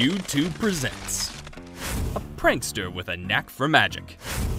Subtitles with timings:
[0.00, 1.28] YouTube presents
[2.16, 4.16] a prankster with a knack for magic.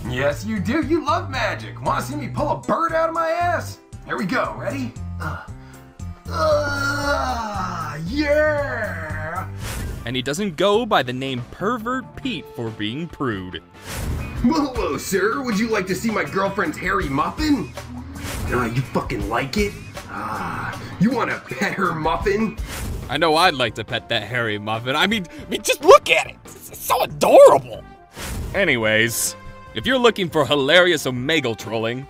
[0.08, 0.86] Yes, you do.
[0.86, 1.82] You love magic.
[1.82, 3.80] Want to see me pull a bird out of my ass?
[4.06, 4.54] Here we go.
[4.56, 4.94] Ready?
[5.20, 5.44] Uh,
[6.30, 9.50] uh, yeah.
[10.06, 13.64] And he doesn't go by the name Pervert Pete for being prude.
[14.44, 15.42] Hello, sir.
[15.42, 17.72] Would you like to see my girlfriend's hairy muffin?
[18.54, 19.74] Ah, you fucking like it?
[20.06, 22.60] Ah, you want to pet her muffin?
[23.12, 24.96] I know I'd like to pet that hairy muffin.
[24.96, 26.38] I mean, I mean, just look at it.
[26.46, 27.84] It's so adorable.
[28.56, 29.36] Anyways,
[29.76, 32.08] if you're looking for hilarious Omegle trolling,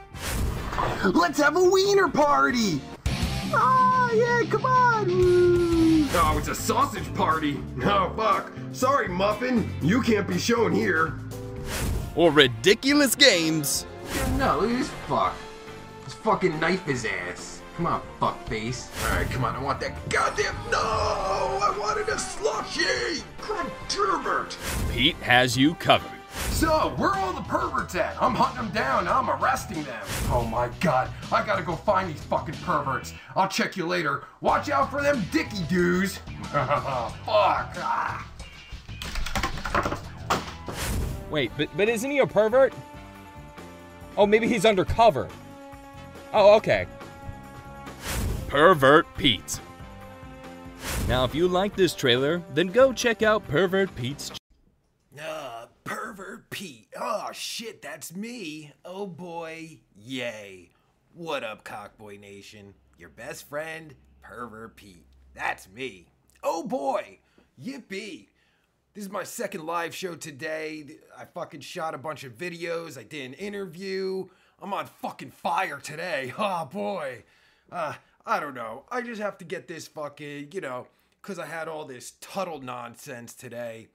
[1.04, 2.80] Let's have a wiener party!
[3.52, 5.08] Oh, yeah, come on!
[5.08, 6.06] Woo.
[6.14, 7.60] Oh, it's a sausage party!
[7.84, 8.52] Oh, fuck.
[8.72, 9.68] Sorry, Muffin.
[9.82, 11.20] You can't be shown here.
[12.16, 13.88] or ridiculous games,
[14.38, 15.34] No, look at this fuck.
[16.02, 17.61] Let's fucking knife his ass.
[17.82, 18.92] Come on, fuck face.
[19.06, 20.56] Alright, come on, I want that goddamn.
[20.70, 20.78] No!
[20.78, 23.24] I wanted a slushy!
[23.48, 24.92] God damn!
[24.92, 26.12] Pete has you covered.
[26.52, 28.22] So, where are all the perverts at?
[28.22, 30.00] I'm hunting them down, I'm arresting them.
[30.30, 33.16] Oh my god, I gotta go find these fucking perverts.
[33.36, 34.26] I'll check you later.
[34.42, 36.18] Watch out for them dicky doos.
[36.52, 37.18] Fuck.
[37.26, 38.28] Ah.
[41.32, 42.76] Wait, but, but isn't he a pervert?
[44.16, 45.28] Oh, maybe he's undercover.
[46.32, 46.86] Oh, okay.
[48.52, 49.62] Pervert Pete.
[51.08, 54.30] Now, if you like this trailer, then go check out Pervert Pete's
[55.18, 56.90] Uh, pervert Pete.
[57.00, 58.74] Oh shit, that's me.
[58.84, 60.68] Oh boy, yay.
[61.14, 62.74] What up, Cockboy Nation?
[62.98, 65.06] Your best friend, Pervert Pete.
[65.34, 66.08] That's me.
[66.44, 67.20] Oh boy,
[67.58, 68.28] yippee.
[68.94, 70.98] This is my second live show today.
[71.18, 72.98] I fucking shot a bunch of videos.
[72.98, 74.28] I did an interview.
[74.62, 76.34] I'm on fucking fire today.
[76.38, 77.24] Oh boy.
[77.72, 77.94] Uh,
[78.26, 78.84] I don't know.
[78.90, 80.88] I just have to get this fucking, you know,
[81.22, 83.88] because I had all this Tuttle nonsense today.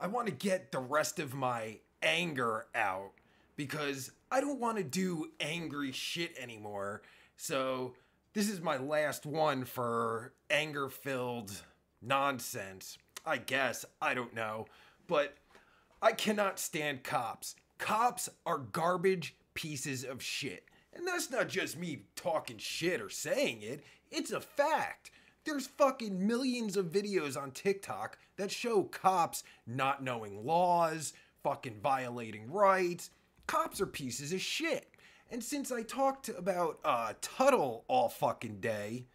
[0.00, 3.12] I want to get the rest of my anger out
[3.56, 7.02] because I don't want to do angry shit anymore.
[7.36, 7.94] So,
[8.34, 11.50] this is my last one for anger filled
[12.02, 12.98] nonsense.
[13.24, 13.84] I guess.
[14.00, 14.66] I don't know.
[15.06, 15.36] But
[16.02, 17.56] I cannot stand cops.
[17.78, 20.65] Cops are garbage pieces of shit.
[20.96, 25.10] And that's not just me talking shit or saying it, it's a fact.
[25.44, 31.12] There's fucking millions of videos on TikTok that show cops not knowing laws,
[31.42, 33.10] fucking violating rights.
[33.46, 34.90] Cops are pieces of shit.
[35.30, 39.06] And since I talked about uh, Tuttle all fucking day,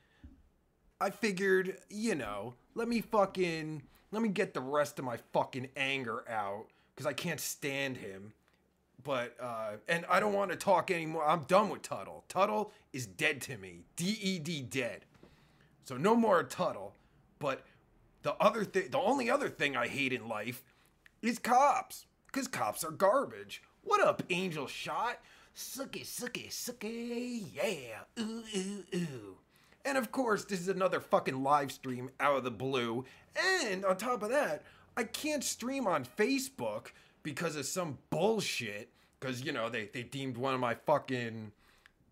[1.00, 3.82] I figured, you know, let me fucking
[4.12, 8.34] let me get the rest of my fucking anger out because I can't stand him.
[9.04, 11.26] But uh, and I don't want to talk anymore.
[11.28, 12.24] I'm done with Tuttle.
[12.28, 13.86] Tuttle is dead to me.
[13.96, 15.06] D E D dead.
[15.86, 16.94] So no more Tuttle.
[17.40, 17.66] But
[18.22, 20.64] the other thing, the only other thing I hate in life
[21.22, 22.06] is cops.
[22.32, 23.62] Cause cops are garbage.
[23.84, 25.20] What up, Angel Shot?
[25.56, 28.22] Sucky, sucky, sucky, yeah.
[28.24, 29.38] Ooh, ooh, ooh.
[29.84, 33.04] And of course, this is another fucking live stream out of the blue.
[33.36, 34.64] And on top of that,
[34.96, 36.92] I can't stream on Facebook
[37.24, 38.90] because of some bullshit.
[39.20, 41.52] Because, you know, they, they deemed one of my fucking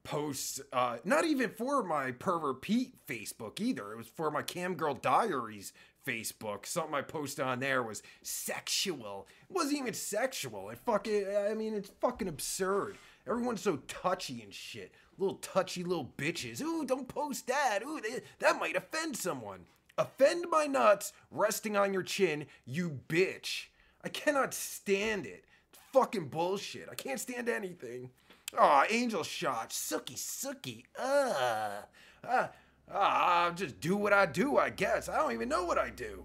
[0.04, 3.92] posts, uh, not even for my Pervert Pete Facebook either.
[3.92, 5.74] It was for my Camgirl Diaries
[6.06, 6.66] Facebook.
[6.66, 9.28] Something I posted on there was sexual.
[9.50, 10.70] It wasn't even sexual.
[10.70, 12.98] It fucking, I mean, it's fucking absurd.
[13.28, 14.94] Everyone's so touchy and shit.
[15.18, 16.62] Little touchy little bitches.
[16.62, 17.80] Ooh, don't post that.
[17.84, 19.66] Ooh, they- that might offend someone.
[19.98, 23.66] Offend my nuts resting on your chin, you bitch.
[24.04, 25.46] I cannot stand it.
[25.72, 26.88] It's fucking bullshit.
[26.92, 28.10] I can't stand anything.
[28.58, 29.70] Aw, angel shot.
[29.70, 30.84] Sookie, sookie.
[30.98, 31.84] Ugh.
[32.28, 32.52] Ah,
[32.92, 35.10] I'll just do what I do, I guess.
[35.10, 36.24] I don't even know what I do.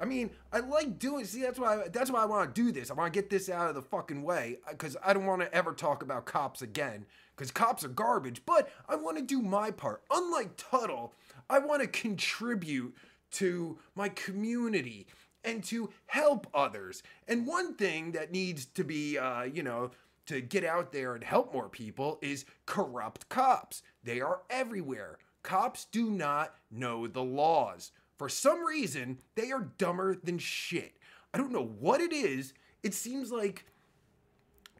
[0.00, 1.24] I mean, I like doing.
[1.24, 1.88] See, that's why.
[1.92, 2.90] That's why I want to do this.
[2.90, 5.54] I want to get this out of the fucking way because I don't want to
[5.54, 7.06] ever talk about cops again.
[7.34, 8.42] Because cops are garbage.
[8.44, 10.02] But I want to do my part.
[10.10, 11.14] Unlike Tuttle,
[11.48, 12.94] I want to contribute
[13.32, 15.06] to my community
[15.44, 17.02] and to help others.
[17.28, 19.90] And one thing that needs to be, uh, you know,
[20.26, 23.82] to get out there and help more people is corrupt cops.
[24.02, 25.18] They are everywhere.
[25.42, 27.92] Cops do not know the laws.
[28.16, 30.96] For some reason, they are dumber than shit.
[31.34, 32.54] I don't know what it is.
[32.82, 33.66] It seems like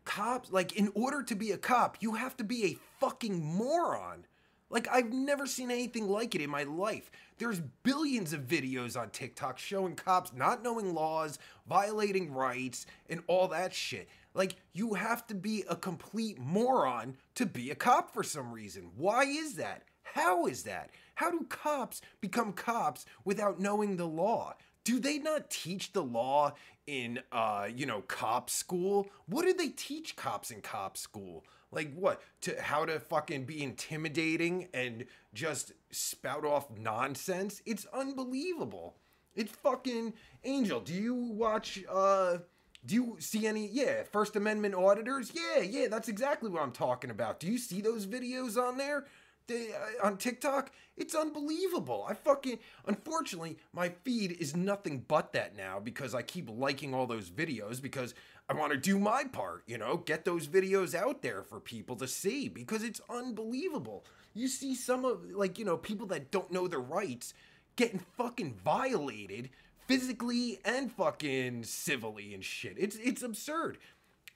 [0.05, 4.25] cops, like, in order to be a cop, you have to be a fucking moron.
[4.71, 7.11] Like, I've never seen anything like it in my life.
[7.39, 11.39] There's billions of videos on TikTok showing cops not knowing laws,
[11.69, 14.09] violating rights, and all that shit.
[14.35, 18.91] Like, you have to be a complete moron to be a cop for some reason.
[18.97, 19.85] Why is that?
[20.03, 20.91] How is that?
[21.17, 24.55] How do cops become cops without knowing the law?
[24.85, 26.53] do they not teach the law
[26.87, 31.45] in uh you know cop school what do they teach cops in cop school
[31.75, 32.23] like what?
[32.43, 37.63] To how to fucking be intimidating and just spout off nonsense?
[37.67, 38.97] It's unbelievable.
[39.35, 40.81] It's fucking angel.
[40.81, 42.39] Do you watch uh
[42.87, 45.33] do you see any yeah first amendment auditors?
[45.35, 47.41] Yeah yeah that's exactly what i'm talking about.
[47.41, 49.05] Do you see those videos on there?
[49.47, 52.07] They, uh, on TikTok, it's unbelievable.
[52.09, 57.07] I fucking unfortunately my feed is nothing but that now because I keep liking all
[57.07, 58.15] those videos because
[58.49, 61.97] I want to do my part, you know, get those videos out there for people
[61.97, 64.05] to see because it's unbelievable.
[64.35, 67.33] You see some of like, you know, people that don't know their rights
[67.77, 69.51] getting fucking violated
[69.87, 72.75] physically and fucking civilly and shit.
[72.79, 73.79] It's it's absurd.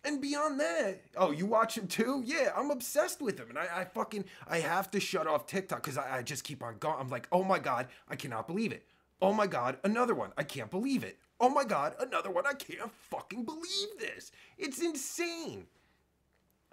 [0.05, 2.23] And beyond that, oh, you watch him too?
[2.25, 3.51] Yeah, I'm obsessed with him.
[3.51, 6.63] And I, I fucking, I have to shut off TikTok because I, I just keep
[6.63, 6.97] on going.
[6.99, 8.87] I'm like, oh my God, I cannot believe it.
[9.21, 10.33] Oh my God, another one.
[10.39, 11.19] I can't believe it.
[11.41, 12.47] Oh my God, another one.
[12.47, 14.33] I can't fucking believe this.
[14.57, 15.67] It's insane.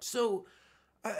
[0.00, 0.46] So,
[1.04, 1.12] uh,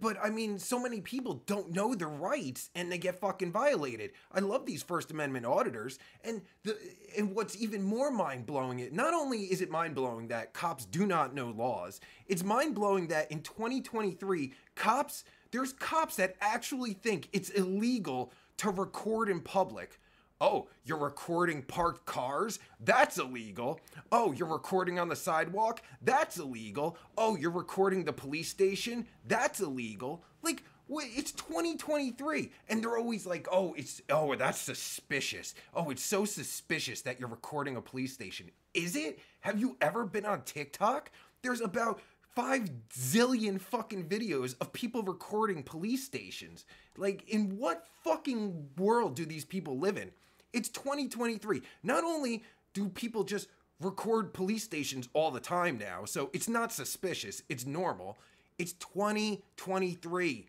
[0.00, 4.10] but I mean, so many people don't know their rights and they get fucking violated.
[4.32, 6.76] I love these First Amendment auditors, and the
[7.16, 10.84] and what's even more mind blowing it not only is it mind blowing that cops
[10.84, 16.92] do not know laws, it's mind blowing that in 2023 cops there's cops that actually
[16.92, 19.98] think it's illegal to record in public.
[20.42, 22.60] Oh, you're recording parked cars?
[22.82, 23.78] That's illegal.
[24.10, 25.82] Oh, you're recording on the sidewalk?
[26.00, 26.96] That's illegal.
[27.18, 29.06] Oh, you're recording the police station?
[29.28, 30.24] That's illegal.
[30.42, 35.54] Like, it's 2023 and they're always like, "Oh, it's oh, that's suspicious.
[35.74, 39.20] Oh, it's so suspicious that you're recording a police station." Is it?
[39.40, 41.12] Have you ever been on TikTok?
[41.42, 42.00] There's about
[42.34, 46.64] five zillion fucking videos of people recording police stations.
[46.96, 50.10] Like, in what fucking world do these people live in?
[50.52, 51.62] It's 2023.
[51.82, 52.42] Not only
[52.74, 53.48] do people just
[53.80, 58.18] record police stations all the time now, so it's not suspicious, it's normal.
[58.58, 60.46] It's 2023.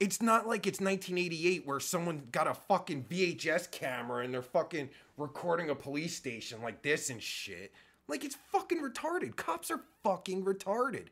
[0.00, 4.90] It's not like it's 1988 where someone got a fucking VHS camera and they're fucking
[5.16, 7.72] recording a police station like this and shit.
[8.06, 9.36] Like it's fucking retarded.
[9.36, 11.06] Cops are fucking retarded.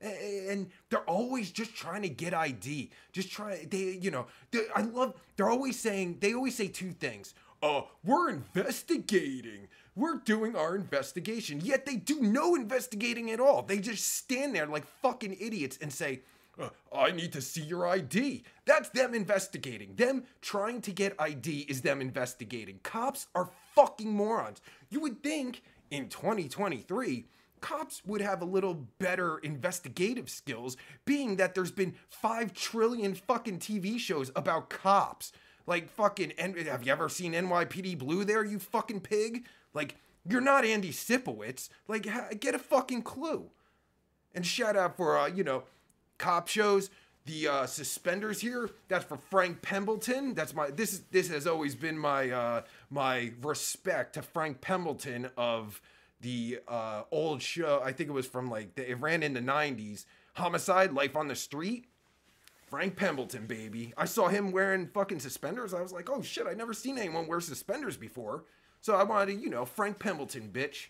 [0.00, 2.90] And they're always just trying to get ID.
[3.12, 4.26] Just try they you know,
[4.74, 7.34] I love they're always saying they always say two things.
[7.62, 9.68] Uh, we're investigating.
[9.94, 11.60] We're doing our investigation.
[11.60, 13.62] Yet they do no investigating at all.
[13.62, 16.20] They just stand there like fucking idiots and say,
[16.58, 18.44] uh, I need to see your ID.
[18.64, 19.94] That's them investigating.
[19.96, 22.80] Them trying to get ID is them investigating.
[22.82, 24.60] Cops are fucking morons.
[24.88, 27.26] You would think in 2023,
[27.60, 33.58] cops would have a little better investigative skills, being that there's been 5 trillion fucking
[33.58, 35.32] TV shows about cops.
[35.70, 39.46] Like fucking, and have you ever seen NYPD Blue there, you fucking pig?
[39.72, 39.94] Like,
[40.28, 41.68] you're not Andy Sipowicz.
[41.86, 42.08] Like,
[42.40, 43.50] get a fucking clue.
[44.34, 45.62] And shout out for, uh, you know,
[46.18, 46.90] cop shows.
[47.24, 48.68] The uh, suspenders here.
[48.88, 50.34] That's for Frank Pembleton.
[50.34, 50.70] That's my.
[50.70, 55.80] This is this has always been my uh, my respect to Frank Pembleton of
[56.20, 57.80] the uh, old show.
[57.84, 60.06] I think it was from like it ran in the '90s.
[60.32, 61.84] Homicide: Life on the Street.
[62.70, 63.92] Frank Pembleton, baby.
[63.96, 65.74] I saw him wearing fucking suspenders.
[65.74, 68.44] I was like, oh shit, I never seen anyone wear suspenders before.
[68.80, 70.86] So I wanted to, you know, Frank Pembleton, bitch.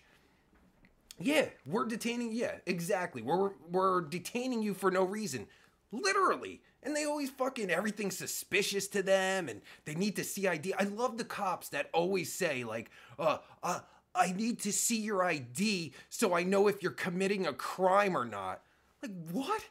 [1.19, 2.31] Yeah, we're detaining.
[2.33, 3.21] Yeah, exactly.
[3.21, 5.47] We're we're detaining you for no reason,
[5.91, 6.61] literally.
[6.83, 10.73] And they always fucking everything's suspicious to them, and they need to see ID.
[10.73, 13.81] I love the cops that always say like, uh, uh,
[14.15, 18.25] I need to see your ID so I know if you're committing a crime or
[18.25, 18.61] not.
[19.01, 19.63] Like what?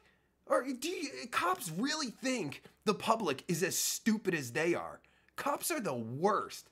[0.51, 5.01] Or do you, cops really think the public is as stupid as they are?
[5.37, 6.69] Cops are the worst.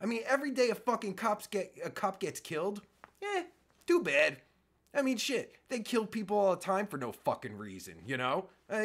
[0.00, 2.82] I mean, every day a fucking cops get a cop gets killed.
[3.20, 3.42] Eh,
[3.86, 4.38] too bad.
[4.94, 8.46] I mean, shit, they kill people all the time for no fucking reason, you know?
[8.72, 8.82] Uh,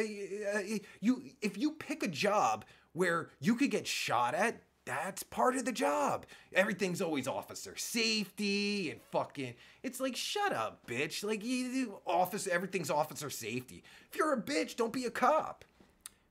[1.00, 5.64] you, if you pick a job where you could get shot at, that's part of
[5.64, 6.24] the job.
[6.54, 9.54] Everything's always officer safety and fucking.
[9.82, 11.22] It's like, shut up, bitch.
[11.22, 13.82] Like, you, office, everything's officer safety.
[14.10, 15.64] If you're a bitch, don't be a cop.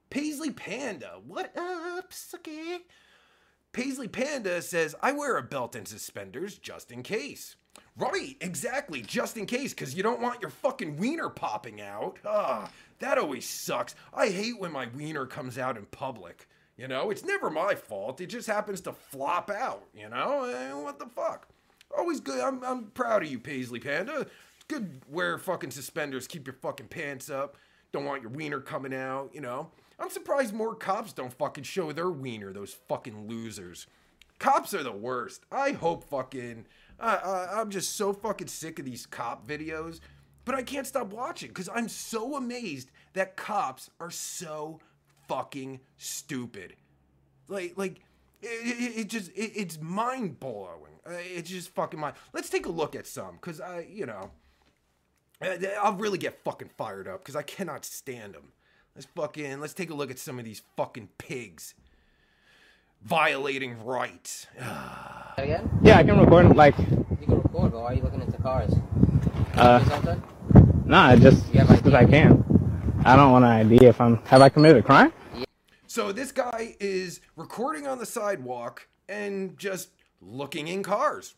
[0.10, 2.80] Paisley Panda, what up, sucky?
[3.74, 7.58] Paisley Panda says, I wear a belt and suspenders just in case.
[7.98, 12.18] Right, exactly, just in case, because you don't want your fucking wiener popping out.
[12.26, 12.70] Ah,
[13.00, 13.96] that always sucks.
[14.14, 16.48] I hate when my wiener comes out in public.
[16.78, 18.20] You know, it's never my fault.
[18.20, 19.84] It just happens to flop out.
[19.94, 21.48] You know, eh, what the fuck?
[21.98, 22.42] Always good.
[22.42, 24.28] I'm, I'm proud of you, Paisley Panda.
[24.68, 26.28] Good wear fucking suspenders.
[26.28, 27.56] Keep your fucking pants up.
[27.94, 29.30] Don't want your wiener coming out.
[29.34, 32.52] You know, I'm surprised more cops don't fucking show their wiener.
[32.52, 33.88] Those fucking losers.
[34.40, 35.46] Cops are the worst.
[35.52, 36.66] I hope fucking.
[37.00, 40.00] I, I'm just so fucking sick of these cop videos,
[40.46, 44.80] but I can't stop watching because I'm so amazed that cops are so
[45.28, 46.76] fucking stupid.
[47.48, 48.02] Like, like,
[48.42, 51.00] it, it, it just, it, it's mind blowing.
[51.06, 52.16] Uh, It's just fucking mind.
[52.34, 54.32] Let's take a look at some because I, you know,
[55.42, 58.52] uh, I'll really get fucking fired up because I cannot stand them.
[58.96, 61.74] Let's fucking, let's take a look at some of these fucking pigs
[63.04, 64.48] violating rights.
[65.38, 65.70] Again?
[65.84, 66.86] Yeah, I can record like You
[67.22, 68.74] can record, but why are you looking into cars?
[69.56, 70.24] uh Say something?
[70.86, 72.44] nah, just You because I can.
[73.08, 75.14] I don't want an ID if I'm have I committed a crime?
[75.86, 81.36] So this guy is recording on the sidewalk and just looking in cars.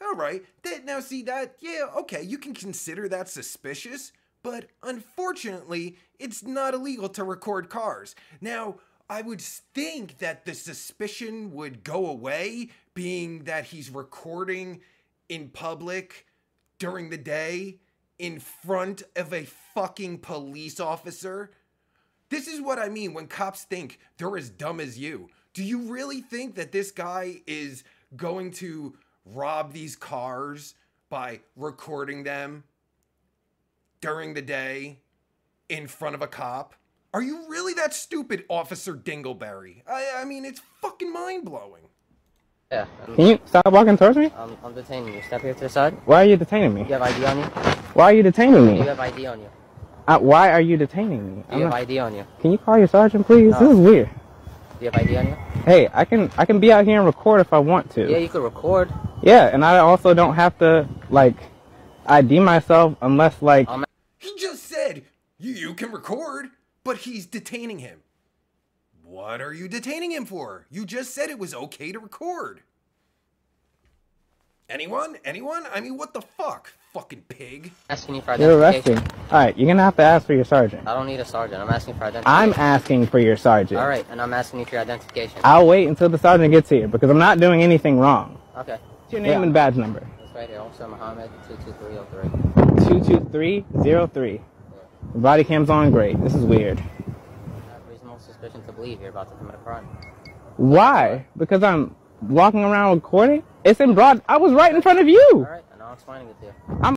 [0.00, 0.44] All right.
[0.62, 1.56] That, now, see that?
[1.58, 2.22] Yeah, okay.
[2.22, 4.12] You can consider that suspicious,
[4.44, 8.14] but unfortunately, it's not illegal to record cars.
[8.40, 8.76] Now,
[9.08, 14.80] I would think that the suspicion would go away, being that he's recording
[15.28, 16.26] in public
[16.78, 17.80] during the day
[18.20, 21.50] in front of a fucking police officer.
[22.28, 25.30] This is what I mean when cops think they're as dumb as you.
[25.54, 27.82] Do you really think that this guy is
[28.16, 30.74] going to rob these cars
[31.08, 32.64] by recording them
[34.02, 34.98] during the day
[35.70, 36.74] in front of a cop?
[37.14, 39.82] Are you really that stupid, Officer Dingleberry?
[39.88, 41.84] I, I mean, it's fucking mind blowing.
[42.70, 42.86] Yeah.
[43.08, 44.30] I'm, Can you stop walking towards me?
[44.36, 45.22] I'm, I'm detaining you.
[45.22, 45.96] Step here to the side.
[46.04, 46.82] Why are you detaining me?
[46.82, 47.79] You have ID on you?
[47.94, 48.76] Why are you detaining me?
[48.78, 49.48] you have ID on you?
[50.06, 51.42] Uh, why are you detaining me?
[51.42, 52.26] Do I'm you have not- ID on you?
[52.40, 53.52] can you call your sergeant, please?
[53.52, 53.58] No.
[53.60, 54.10] This is weird.
[54.78, 55.34] Do you have ID on you?
[55.64, 58.10] Hey, I can I can be out here and record if I want to.
[58.10, 58.90] Yeah, you could record.
[59.22, 61.34] Yeah, and I also don't have to like
[62.06, 63.68] ID myself unless like
[64.18, 65.02] He just said
[65.38, 66.48] you, you can record,
[66.84, 68.00] but he's detaining him.
[69.04, 70.66] What are you detaining him for?
[70.70, 72.62] You just said it was okay to record.
[74.68, 75.16] Anyone?
[75.24, 75.64] Anyone?
[75.74, 76.72] I mean, what the fuck?
[76.92, 77.70] Fucking pig.
[77.88, 78.98] asking you for you're identification.
[78.98, 79.26] arresting.
[79.30, 80.88] Alright, you're gonna have to ask for your sergeant.
[80.88, 81.62] I don't need a sergeant.
[81.62, 82.52] I'm asking for identification.
[82.52, 83.80] I'm asking for your sergeant.
[83.80, 85.40] All right, and I'm asking you for your identification.
[85.44, 88.40] I'll wait until the sergeant gets here because I'm not doing anything wrong.
[88.58, 88.72] Okay.
[88.72, 89.42] What's your name Yeah.
[89.42, 90.04] and badge number?
[90.24, 90.58] It's right here.
[90.60, 92.88] Officer Mohammed, 22303.
[92.88, 94.40] 22303.
[95.14, 96.20] The body cam's on great.
[96.24, 96.78] This is weird.
[96.80, 96.88] I have
[97.88, 99.86] reasonable suspicion to believe you're about to commit a crime.
[100.56, 101.24] Why?
[101.36, 103.44] Because I'm walking around recording?
[103.64, 104.22] It's in broad.
[104.28, 105.46] I was right in front of All you.
[105.90, 106.46] Right, and I'm explaining it to
[106.90, 106.96] you.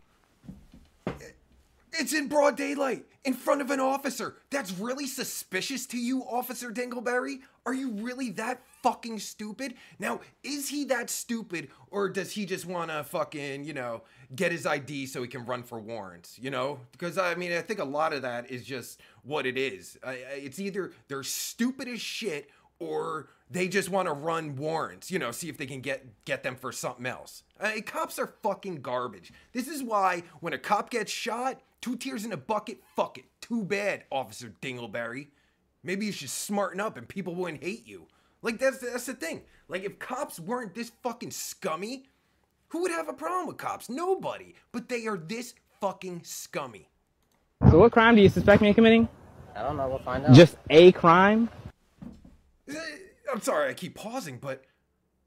[1.95, 4.35] It's in broad daylight, in front of an officer.
[4.49, 7.41] That's really suspicious to you, Officer Dingleberry?
[7.67, 9.75] Are you really that fucking stupid?
[9.99, 14.01] Now, is he that stupid, or does he just wanna fucking, you know,
[14.35, 16.79] get his ID so he can run for warrants, you know?
[16.93, 19.95] Because, I mean, I think a lot of that is just what it is.
[20.03, 25.11] I, I, it's either they're stupid as shit, or they just want to run warrants,
[25.11, 27.43] you know, see if they can get get them for something else.
[27.59, 29.31] Uh, cops are fucking garbage.
[29.53, 33.25] This is why when a cop gets shot, two tears in a bucket, fuck it.
[33.41, 35.27] Too bad, Officer Dingleberry.
[35.83, 38.07] Maybe you should smarten up and people wouldn't hate you.
[38.41, 39.43] Like that's that's the thing.
[39.67, 42.05] Like if cops weren't this fucking scummy,
[42.69, 43.87] who would have a problem with cops?
[43.87, 44.55] Nobody.
[44.71, 46.89] But they are this fucking scummy.
[47.69, 49.07] So, what crime do you suspect me of committing?
[49.55, 49.87] I don't know.
[49.87, 50.33] We'll find out.
[50.33, 51.49] Just a crime?
[53.33, 54.63] I'm sorry, I keep pausing, but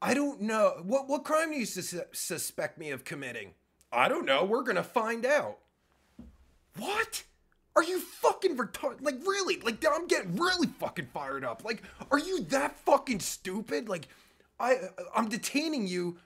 [0.01, 0.81] I don't know.
[0.83, 3.51] What what crime do you sus- suspect me of committing?
[3.91, 4.45] I don't know.
[4.45, 5.57] We're gonna find out.
[6.77, 7.23] What?
[7.75, 9.01] Are you fucking retarded?
[9.01, 9.59] Like really?
[9.59, 11.65] Like I'm getting really fucking fired up.
[11.65, 13.89] Like, are you that fucking stupid?
[13.89, 14.07] Like,
[14.59, 14.77] I
[15.13, 16.17] I'm detaining you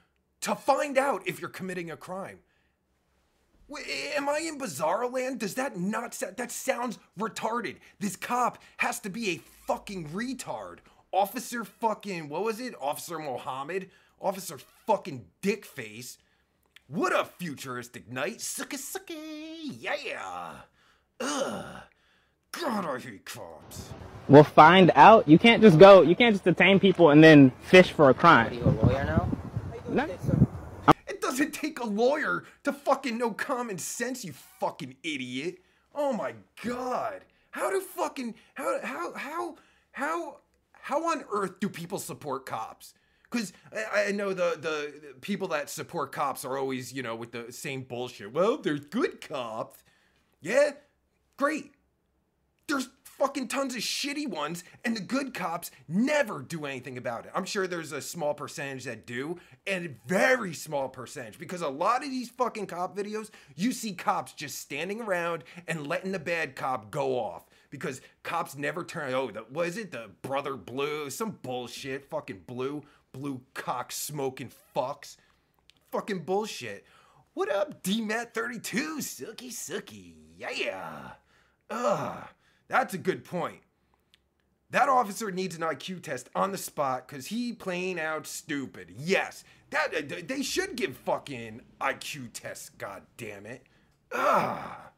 [0.42, 2.40] to find out if you're committing a crime.
[4.16, 5.40] Am I in Bizarro Land?
[5.40, 7.78] Does that not sa- that sounds retarded?
[8.00, 10.80] This cop has to be a fucking retard.
[11.12, 12.74] Officer fucking what was it?
[12.80, 13.90] Officer Mohammed?
[14.20, 16.18] Officer fucking Dickface.
[16.88, 18.40] What a Futuristic Knight.
[18.40, 19.76] Sucky sucky.
[19.80, 20.54] Yeah.
[21.20, 21.84] Ugh.
[22.52, 23.90] God, I hate cops.
[24.28, 25.28] We'll find out.
[25.28, 28.52] You can't just go, you can't just detain people and then fish for a crime.
[28.52, 29.30] Are you a lawyer now?
[29.90, 30.08] No.
[31.08, 35.60] It doesn't take a lawyer to fucking know common sense, you fucking idiot.
[35.96, 37.26] Oh my god.
[37.52, 39.56] How do fucking how how how
[39.92, 40.38] how
[40.82, 42.94] how on earth do people support cops?
[43.30, 47.16] Because I, I know the, the the people that support cops are always, you know,
[47.16, 48.34] with the same bullshit.
[48.34, 49.84] Well, there's good cops.
[50.42, 50.72] Yeah,
[51.38, 51.72] great.
[52.68, 57.32] There's fucking tons of shitty ones, and the good cops never do anything about it.
[57.36, 61.70] I'm sure there's a small percentage that do, and a very small percentage, because a
[61.70, 66.20] lot of these fucking cop videos, you see cops just standing around and letting the
[66.20, 67.46] bad cop go off.
[67.72, 69.14] Because cops never turn.
[69.16, 69.92] Oh, the, what is it?
[69.92, 72.08] The brother blue, some bullshit.
[72.10, 75.18] Fucking blue, blue cock smoking fucks.
[75.92, 76.86] Fucking bullshit.
[77.34, 78.98] What up, DMAT32?
[79.00, 80.14] Sookie, sookie.
[80.38, 81.12] Yeah.
[81.70, 82.28] Ugh.
[82.68, 83.62] That's a good point.
[84.70, 88.94] That officer needs an IQ test on the spot because he plain out stupid.
[88.98, 92.70] Yes, that they should give fucking IQ tests.
[92.70, 93.66] God damn it.
[94.14, 94.91] Ugh.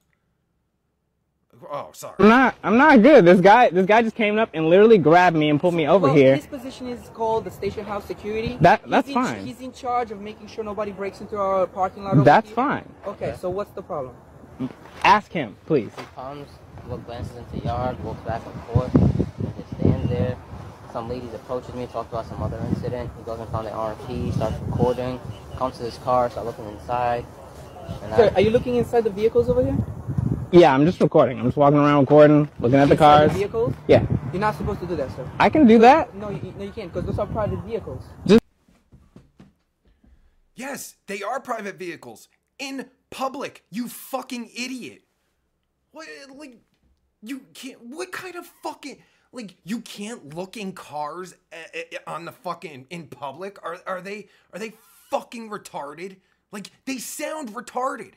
[1.71, 2.15] Oh, sorry.
[2.19, 2.55] I'm not.
[2.63, 3.25] I'm not good.
[3.25, 3.69] This guy.
[3.69, 6.35] This guy just came up and literally grabbed me and pulled me over well, here.
[6.35, 8.57] This position is called the station house security.
[8.61, 9.45] That- He's that's in- fine.
[9.45, 12.23] He's in charge of making sure nobody breaks into our parking lot.
[12.23, 12.55] That's here.
[12.55, 12.89] fine.
[13.05, 14.15] Okay, so what's the problem?
[15.03, 15.91] Ask him, please.
[15.97, 16.47] He comes,
[16.87, 20.37] look glances into the yard, walks back and forth, and just stands there.
[20.91, 23.09] Some ladies approaches me, talks about some other incident.
[23.17, 25.19] He goes and finds the RMP, starts recording,
[25.57, 27.25] comes to his car, starts looking inside.
[28.03, 29.77] And Sir, I, are you looking inside the vehicles over here?
[30.53, 31.39] Yeah, I'm just recording.
[31.39, 33.31] I'm just walking around recording, looking at the cars.
[33.31, 33.73] Vehicles?
[33.87, 35.27] Yeah, You're not supposed to do that, sir.
[35.39, 36.13] I can do that.
[36.13, 38.03] No, you, no, you can't, because those are private vehicles.
[38.27, 38.39] Just
[40.53, 42.27] Yes, they are private vehicles
[42.59, 43.63] in public.
[43.71, 45.01] You fucking idiot.
[45.91, 46.59] What like
[47.23, 52.25] you can't what kind of fucking like you can't look in cars uh, uh, on
[52.25, 53.57] the fucking in public?
[53.63, 54.73] Are are they are they
[55.09, 56.17] fucking retarded?
[56.51, 58.11] Like they sound retarded.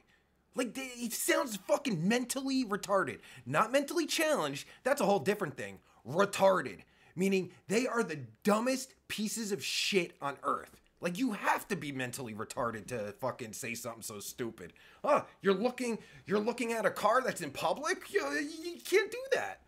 [0.57, 3.19] Like it sounds fucking mentally retarded.
[3.45, 4.67] Not mentally challenged.
[4.83, 5.79] That's a whole different thing.
[6.09, 6.79] Retarded,
[7.15, 10.81] meaning they are the dumbest pieces of shit on earth.
[11.01, 14.73] Like you have to be mentally retarded to fucking say something so stupid.
[15.05, 18.13] Oh, you're looking you're looking at a car that's in public?
[18.13, 18.27] You,
[18.63, 19.61] you can't do that.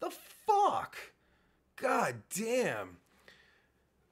[0.00, 0.10] The
[0.46, 0.96] fuck?
[1.76, 2.96] God damn.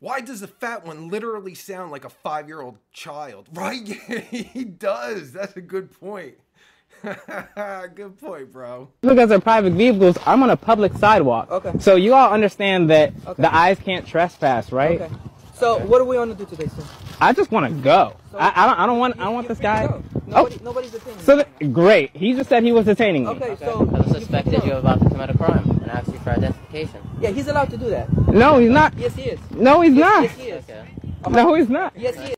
[0.03, 3.49] Why does the fat one literally sound like a five year old child?
[3.55, 3.87] Right?
[3.87, 5.31] he does.
[5.31, 6.35] That's a good point.
[7.03, 8.89] good point, bro.
[9.01, 11.53] Because they're private vehicles, I'm on a public sidewalk.
[11.53, 11.73] Okay.
[11.79, 13.43] So you all understand that Okay.
[13.43, 15.01] the eyes can't trespass, right?
[15.03, 15.15] Okay.
[15.55, 16.83] So what do we want to do today, sir?
[17.21, 18.17] I just want to go.
[18.33, 18.79] So- I, I don't.
[18.81, 19.21] I don't want.
[19.21, 19.87] I You- want this guy.
[19.87, 20.03] go.
[20.33, 21.25] Oh, nobody's detaining you.
[21.25, 22.11] so th- great.
[22.17, 23.31] He just said he was detaining me.
[23.31, 24.67] Okay, okay, so because I you free suspected go.
[24.67, 27.01] you're about to commit a crime and asked you for identification.
[27.21, 28.11] Yeah, he's allowed to do that.
[28.29, 28.97] No, he's not.
[28.97, 29.41] Yes, he is.
[29.51, 30.23] No, he's not.
[30.25, 30.65] Yes, he is.
[30.65, 30.89] Okay.
[31.31, 31.93] No, he's not.
[31.97, 32.37] Yes, he is.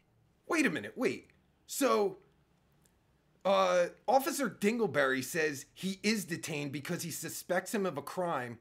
[0.48, 1.30] Wait a minute, wait.
[1.66, 2.18] So,
[3.44, 8.58] uh, Officer Dingleberry says he is detained because he suspects him of a crime.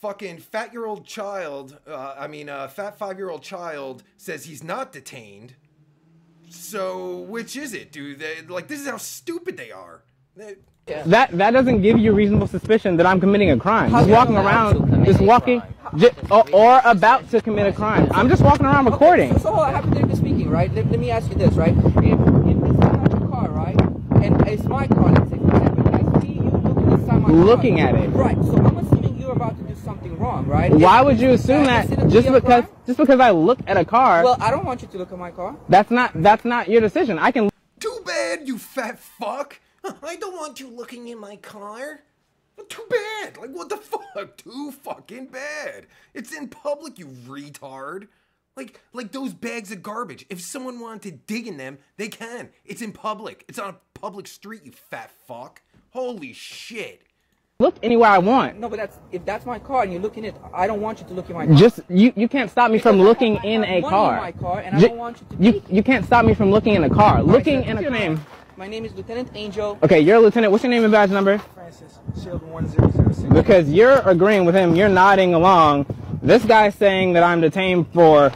[0.00, 4.44] Fucking fat year old child, uh, I mean, uh, fat five year old child says
[4.44, 5.54] he's not detained.
[6.50, 8.18] So, which is it, dude?
[8.18, 10.02] They, like, this is how stupid they are.
[10.36, 13.90] They- That that doesn't give you reasonable suspicion that I'm committing a crime.
[13.90, 15.98] How Just walking around, just walking, crime?
[15.98, 18.08] ju- or, or about to commit a crime.
[18.12, 19.32] I'm just walking around recording.
[19.34, 20.72] So, so hypothetically speaking, right?
[20.74, 21.72] Let, let me ask you this, right?
[21.76, 23.80] If, if this is not your car, right,
[24.24, 27.36] and it's my car, let's say, for example, I see you looking inside my car.
[27.36, 28.08] Looking at it.
[28.10, 28.36] Right.
[28.42, 30.72] So I'm assuming you're about to do something wrong, right?
[30.72, 32.76] Why If- would you assume that, that is it a just real because crime?
[32.86, 34.24] just because I look at a car?
[34.24, 35.54] Well, I don't want you to look at my car.
[35.68, 37.20] that's not that's not your decision.
[37.20, 39.60] I can Too bad, you fat fuck.
[39.84, 42.00] Huh, I don't want you looking in my car.
[42.68, 43.38] Too bad.
[43.38, 44.36] Like, what the fuck?
[44.36, 45.86] Too fucking bad.
[46.14, 48.08] It's in public, you retard.
[48.56, 50.26] Like, like those bags of garbage.
[50.28, 52.50] If someone wanted to dig in them, they can.
[52.64, 53.44] It's in public.
[53.48, 55.62] It's on a public street, you fat fuck.
[55.90, 57.02] Holy shit.
[57.58, 58.58] look anywhere I want.
[58.60, 61.06] No, but that's if that's my car and you're looking it, I don't want you
[61.06, 61.54] to look in my car.
[61.54, 64.14] Just you you can't stop me from Because I looking in a car.
[64.14, 66.50] in my car, and I don't want you to you you can't stop me from
[66.50, 67.22] looking in a car.
[67.22, 67.70] Looking sir.
[67.70, 68.20] in a What's your name.
[68.56, 69.78] My name is Lieutenant Angel.
[69.82, 70.50] Okay, you're a lieutenant.
[70.52, 71.38] What's your name and badge number?
[71.38, 73.32] Francis, Shield 1006.
[73.32, 75.86] Because you're agreeing with him, you're nodding along.
[76.22, 78.30] This guy's saying that I'm detained for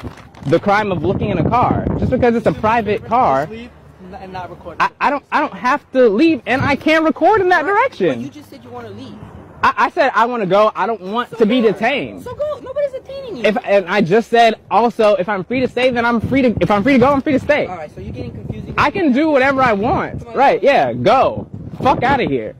[0.47, 1.87] the crime of looking in a car.
[1.99, 3.71] Just because it's a private car, Leave
[4.15, 4.77] and not record.
[4.81, 8.09] I, I don't I don't have to leave and I can't record in that direction.
[8.09, 9.19] But you just said you want to leave.
[9.63, 10.73] I, I said I want to go.
[10.75, 11.73] I don't want So to be go.
[11.73, 12.23] detained.
[12.23, 12.59] So go.
[12.61, 13.45] Nobody's detaining you.
[13.45, 16.57] If and I just said also if I'm free to stay, then I'm free to.
[16.61, 17.67] If I'm free to go, I'm free to stay.
[17.67, 17.95] All right.
[17.95, 18.66] So you're getting confusing.
[18.77, 20.25] I can do whatever I want.
[20.35, 20.63] Right?
[20.63, 20.93] Yeah.
[20.93, 21.49] Go.
[21.83, 22.55] Fuck out of here.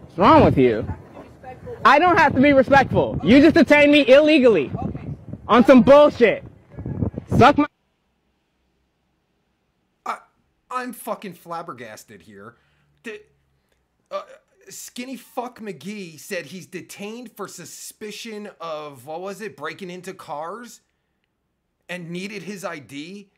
[0.00, 0.86] What's wrong with you?
[1.84, 3.18] I don't have to be respectful.
[3.22, 4.70] You just detained me illegally
[5.48, 6.44] on some bullshit.
[7.36, 7.66] Suck my.
[10.04, 10.18] I,
[10.70, 12.56] I'm fucking flabbergasted here.
[14.10, 14.22] Uh,
[14.68, 20.80] Skinny Fuck McGee said he's detained for suspicion of, what was it, breaking into cars
[21.88, 23.30] and needed his ID,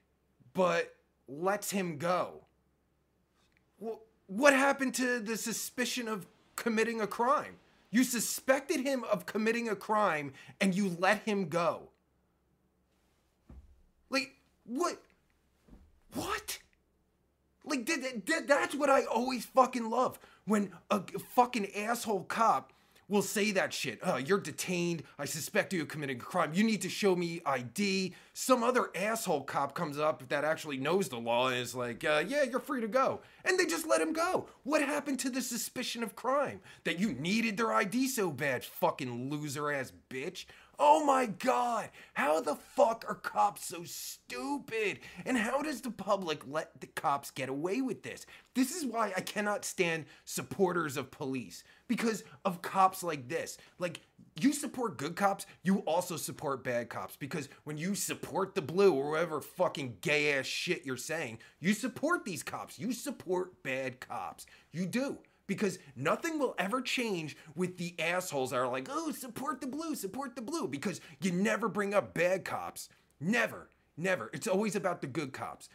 [0.52, 0.94] but
[1.28, 2.42] lets him go.
[3.82, 7.56] Wh- What happened to the suspicion of committing a crime?
[7.90, 11.88] You suspected him of committing a crime and you let him go.
[14.11, 14.98] Like, what?
[16.14, 16.58] What?
[17.64, 21.00] Like th- th- th- that's what I always fucking love when a
[21.35, 22.71] fucking asshole cop
[23.12, 24.01] will say that shit.
[24.03, 25.03] Oh, you're detained.
[25.18, 26.53] I suspect you of committing a crime.
[26.55, 28.14] You need to show me ID.
[28.33, 32.25] Some other asshole cop comes up that actually knows the law and is like, uh,
[32.27, 33.20] yeah, you're free to go.
[33.44, 34.46] And they just let him go.
[34.64, 36.61] What happened to the suspicion of crime?
[36.85, 40.46] That you needed their ID so bad, fucking loser ass bitch.
[40.84, 44.98] Oh my god, how the fuck are cops so stupid?
[45.24, 48.26] And how does the public let the cops get away with this?
[48.56, 53.58] This is why I cannot stand supporters of police because of cops like this.
[53.78, 54.00] Like,
[54.40, 58.92] you support good cops, you also support bad cops because when you support the blue
[58.92, 62.76] or whatever fucking gay ass shit you're saying, you support these cops.
[62.76, 64.46] You support bad cops.
[64.72, 69.61] You do because nothing will ever change with the assholes that are like, oh, support
[69.61, 72.88] the blue, support the blue, because you never bring up bad cops.
[73.20, 74.31] Never, never.
[74.33, 75.68] It's always about the good cops.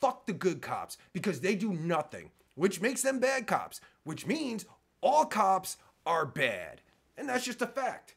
[0.00, 4.66] Fuck the good cops because they do nothing, which makes them bad cops, which means
[5.00, 6.80] all cops are bad.
[7.16, 8.14] And that's just a fact.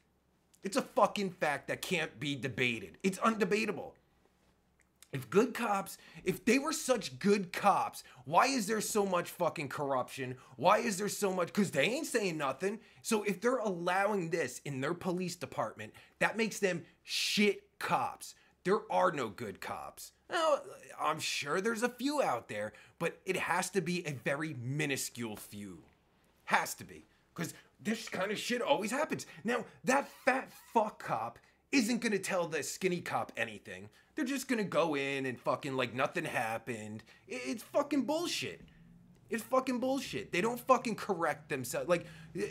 [0.63, 2.98] It's a fucking fact that can't be debated.
[3.04, 3.92] It's undebatable.
[5.13, 9.69] If good cops, if they were such good cops, why is there so much fucking
[9.69, 10.36] corruption?
[10.58, 11.47] Why is there so much?
[11.47, 12.80] Because they ain't saying nothing.
[13.04, 18.34] So if they're allowing this in their police department, that makes them shit cops.
[18.63, 20.13] There are no good cops.
[20.99, 25.36] I'm sure there's a few out there, but it has to be a very minuscule
[25.36, 25.84] few.
[26.45, 27.06] Has to be.
[27.36, 29.28] Because this kind of shit always happens.
[29.43, 31.38] Now, that fat fuck cop
[31.71, 33.89] isn't gonna tell the skinny cop anything.
[34.15, 37.04] They're just gonna go in and fucking like nothing happened.
[37.28, 38.62] It's fucking bullshit.
[39.30, 40.32] It's fucking bullshit.
[40.32, 41.89] They don't fucking correct themselves.
[41.89, 42.06] Like,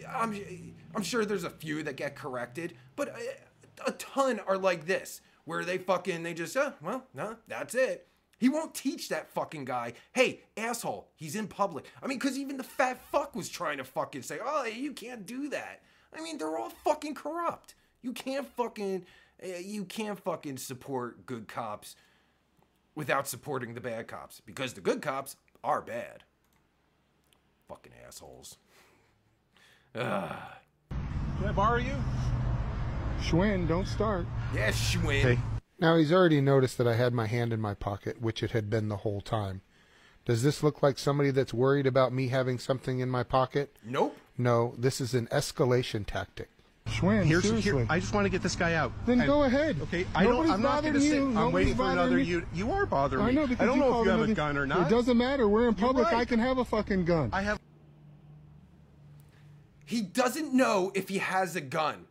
[0.09, 4.87] I'm, I'm sure there's a few that get corrected, but a, a ton are like
[4.87, 8.09] this, where they fucking, they just, oh, well, no, that's it.
[8.39, 11.85] He won't teach that fucking guy, hey, asshole, he's in public.
[12.03, 15.25] I mean, because even the fat fuck was trying to fucking say, oh, you can't
[15.25, 15.83] do that.
[16.13, 17.77] I mean, they're all fucking corrupt.
[18.03, 19.07] You can't fucking
[19.43, 21.97] Eh, you can't fucking support good cops
[22.95, 26.23] without supporting the bad cops because the good cops are bad.
[27.69, 28.57] Fucking assholes.
[29.95, 30.37] Ugh.
[30.91, 31.95] Can I borrow you?
[33.21, 34.27] Schwinn, don't start.
[34.55, 35.23] Yes, Schwinn.
[35.23, 35.39] Hey.
[35.79, 38.71] Now he's already noticed that I had my hand in my pocket, which it had
[38.71, 39.63] been the whole time.
[40.25, 43.77] Does this look like somebody that's worried about me having something in my pocket?
[43.85, 44.17] Nope.
[44.39, 46.51] No, this is an escalation tactic.
[46.87, 47.73] Schwinn, Here's, seriously.
[47.73, 48.93] here, I just want to get this guy out.
[49.07, 49.77] then And- go ahead.
[49.83, 50.51] Okay, I don't.
[50.51, 51.15] I'm not going to bothering sit.
[51.17, 51.27] you.
[51.29, 52.23] I'm Nobody's waiting for bothering another me.
[52.25, 52.47] you.
[52.55, 53.31] You are bothering me.
[53.31, 54.87] I know because I don't you know if you have a gun or not.
[54.87, 55.49] It doesn't matter.
[55.49, 56.07] We're in public.
[56.07, 56.15] right.
[56.17, 57.31] I can have a fucking gun.
[57.33, 57.59] I have.
[59.85, 62.07] He doesn't know if he has a gun.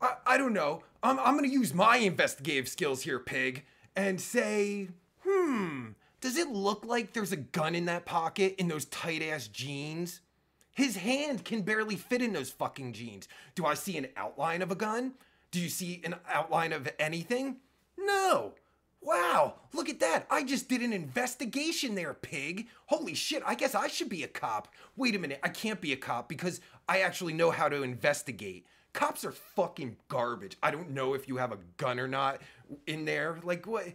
[0.00, 0.82] I, I don't know.
[1.02, 4.88] I'm, I'm going to use my investigative skills here, pig, and say,
[5.24, 5.88] hmm,
[6.20, 10.20] does it look like there's a gun in that pocket in those tight ass jeans?
[10.72, 13.28] His hand can barely fit in those fucking jeans.
[13.54, 15.12] Do I see an outline of a gun?
[15.50, 17.56] Do you see an outline of anything?
[17.98, 18.54] No.
[19.02, 20.26] Wow, look at that.
[20.30, 22.68] I just did an investigation there, pig.
[22.86, 24.68] Holy shit, I guess I should be a cop.
[24.96, 28.64] Wait a minute, I can't be a cop because I actually know how to investigate.
[28.92, 30.56] Cops are fucking garbage.
[30.62, 32.40] I don't know if you have a gun or not
[32.86, 33.38] in there.
[33.42, 33.86] Like, what?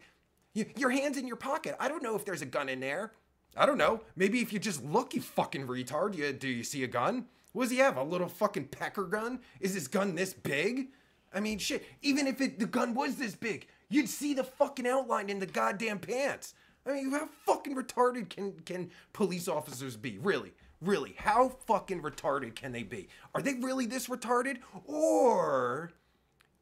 [0.53, 1.75] Your hand's in your pocket.
[1.79, 3.13] I don't know if there's a gun in there.
[3.57, 4.01] I don't know.
[4.15, 6.15] Maybe if you just look, you fucking retard.
[6.15, 7.25] You, do you see a gun?
[7.53, 7.97] What does he have?
[7.97, 9.39] A little fucking pecker gun?
[9.59, 10.89] Is his gun this big?
[11.33, 11.85] I mean, shit.
[12.01, 15.45] Even if it, the gun was this big, you'd see the fucking outline in the
[15.45, 16.53] goddamn pants.
[16.85, 20.17] I mean, how fucking retarded can can police officers be?
[20.19, 23.09] Really, really, how fucking retarded can they be?
[23.35, 25.91] Are they really this retarded, or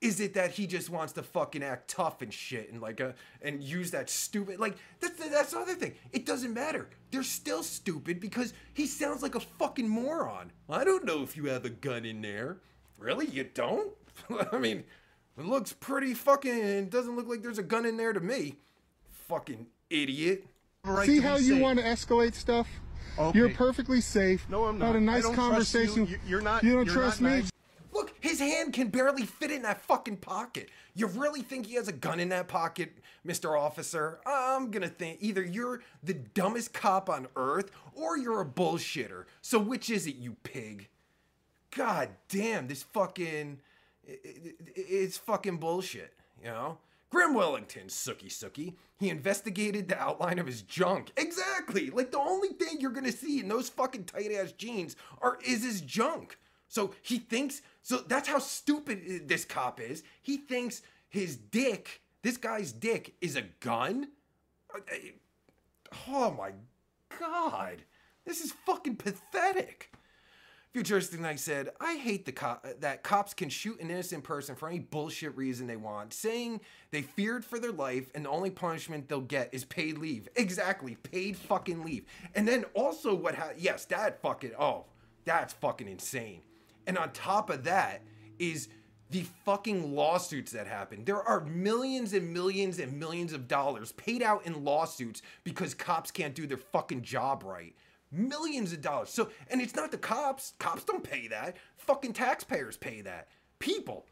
[0.06, 3.16] is it that he just wants to fucking act tough and shit and like a
[3.42, 5.94] and use that stupid like that's that's the other thing.
[6.12, 6.88] It doesn't matter.
[7.12, 10.52] They're still stupid because he sounds like a fucking moron.
[10.70, 12.58] I don't know if you have a gun in there.
[12.98, 13.92] Really, you don't?
[14.52, 14.84] I mean,
[15.38, 16.90] it looks pretty fucking.
[16.90, 18.56] Doesn't look like there's a gun in there to me.
[19.28, 20.46] Fucking idiot.
[20.84, 21.62] Right See how you safe.
[21.62, 22.68] want to escalate stuff?
[23.18, 23.38] Okay.
[23.40, 24.46] You're perfectly safe.
[24.50, 24.94] No, I'm not.
[24.94, 25.10] Had not.
[25.10, 25.80] a I nice don't trust you.
[25.80, 26.08] conversation.
[26.08, 27.36] You- you're not- You don't you're trust not me?
[27.40, 27.50] nice.
[28.36, 30.68] His hand can barely fit in that fucking pocket.
[30.94, 33.58] You really think he has a gun in that pocket, Mr.
[33.58, 34.20] Officer?
[34.26, 39.24] I'm gonna think either you're the dumbest cop on earth or you're a bullshitter.
[39.42, 40.90] So which is it, you pig?
[41.72, 43.62] God damn, this fucking.
[44.04, 46.80] It's fucking bullshit, you know?
[47.12, 48.74] Grim Wellington, sookie sookie.
[49.00, 51.14] He investigated the outline of his junk.
[51.16, 51.90] Exactly!
[51.90, 55.64] Like the only thing you're gonna see in those fucking tight ass jeans are is
[55.64, 56.38] his junk.
[56.68, 60.04] So he thinks so that's how stupid this cop is.
[60.22, 64.08] He thinks his dick, this guy's dick, is a gun?
[64.74, 64.96] Uh, uh,
[66.08, 66.52] Oh my
[67.20, 67.84] god.
[68.26, 69.92] This is fucking pathetic.
[70.74, 74.68] Futuristic Knight said, I hate the cop that cops can shoot an innocent person for
[74.68, 76.60] any bullshit reason they want, saying
[76.92, 80.28] they feared for their life and the only punishment they'll get is paid leave.
[80.36, 82.04] Exactly, paid fucking leave.
[82.34, 84.86] And then also what ha- yes, that fucking oh,
[85.24, 86.42] that's fucking insane.
[86.88, 88.02] And on top of that
[88.40, 88.68] is
[89.12, 91.06] the fucking lawsuits that happen.
[91.06, 96.12] There are millions and millions and millions of dollars paid out in lawsuits because cops
[96.12, 97.76] can't do their fucking job right.
[98.12, 99.10] Millions of dollars.
[99.10, 100.54] So, and it's not the cops.
[100.60, 101.58] Cops don't pay that.
[101.78, 103.28] Fucking taxpayers pay that.
[103.60, 104.06] People,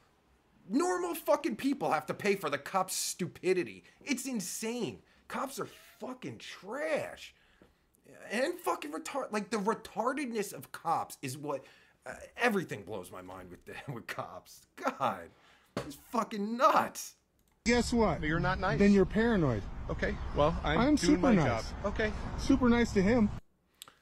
[0.70, 3.84] normal fucking people have to pay for the cops' stupidity.
[4.04, 5.00] It's insane.
[5.28, 5.68] Cops are
[6.00, 7.34] fucking trash.
[8.32, 9.32] And fucking retard.
[9.32, 11.66] Like the retardedness of cops is what
[12.06, 14.62] uh, everything blows my mind with the, with cops.
[14.76, 15.30] God,
[15.78, 17.16] it's fucking nuts.
[17.66, 18.22] Guess what?
[18.22, 18.78] You're not nice.
[18.78, 19.64] Then you're paranoid.
[19.90, 20.16] Okay.
[20.36, 21.46] Well, I'm, I'm doing super my nice.
[21.46, 21.64] job.
[21.86, 22.12] Okay.
[22.38, 23.30] Super nice to him.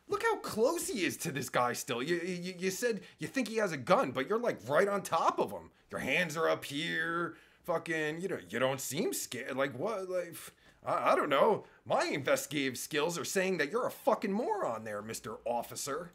[0.07, 2.01] Look how close he is to this guy still.
[2.01, 5.03] You, you, you said you think he has a gun, but you're like right on
[5.03, 5.69] top of him.
[5.91, 7.35] Your hands are up here.
[7.63, 9.55] Fucking, you know, you don't seem scared.
[9.55, 10.09] Like, what?
[10.09, 10.35] Like,
[10.83, 11.65] I, I don't know.
[11.85, 15.37] My investigative skills are saying that you're a fucking moron there, Mr.
[15.45, 16.11] Officer.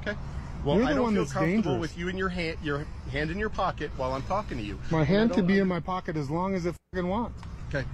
[0.00, 0.18] Okay.
[0.64, 1.80] Well, You're I don't one feel that's comfortable dangerous.
[1.80, 4.78] with you in your hand, your hand in your pocket while I'm talking to you.
[4.90, 7.40] My hand don't be in my pocket as long as it fucking wants.
[7.68, 7.86] Okay.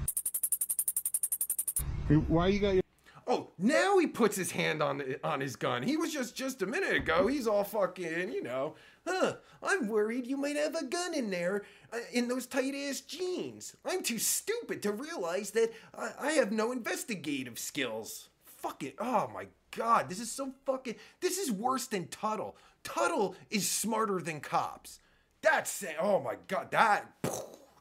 [2.29, 2.85] Why you got your
[3.27, 5.83] Oh, now he puts his hand on the, on his gun.
[5.83, 7.27] He was just just a minute ago.
[7.27, 8.74] He's all fucking, you know.
[9.07, 9.37] Huh?
[9.62, 13.77] I'm worried you might have a gun in there, uh, in those tight ass jeans.
[13.85, 18.29] I'm too stupid to realize that I, I have no investigative skills.
[18.44, 18.94] Fuck it.
[18.98, 20.94] Oh my god, this is so fucking.
[21.20, 22.56] This is worse than Tuttle.
[22.82, 25.00] Tuttle is smarter than cops.
[25.42, 27.06] That's oh my god, that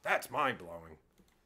[0.04, 0.98] that's mind blowing.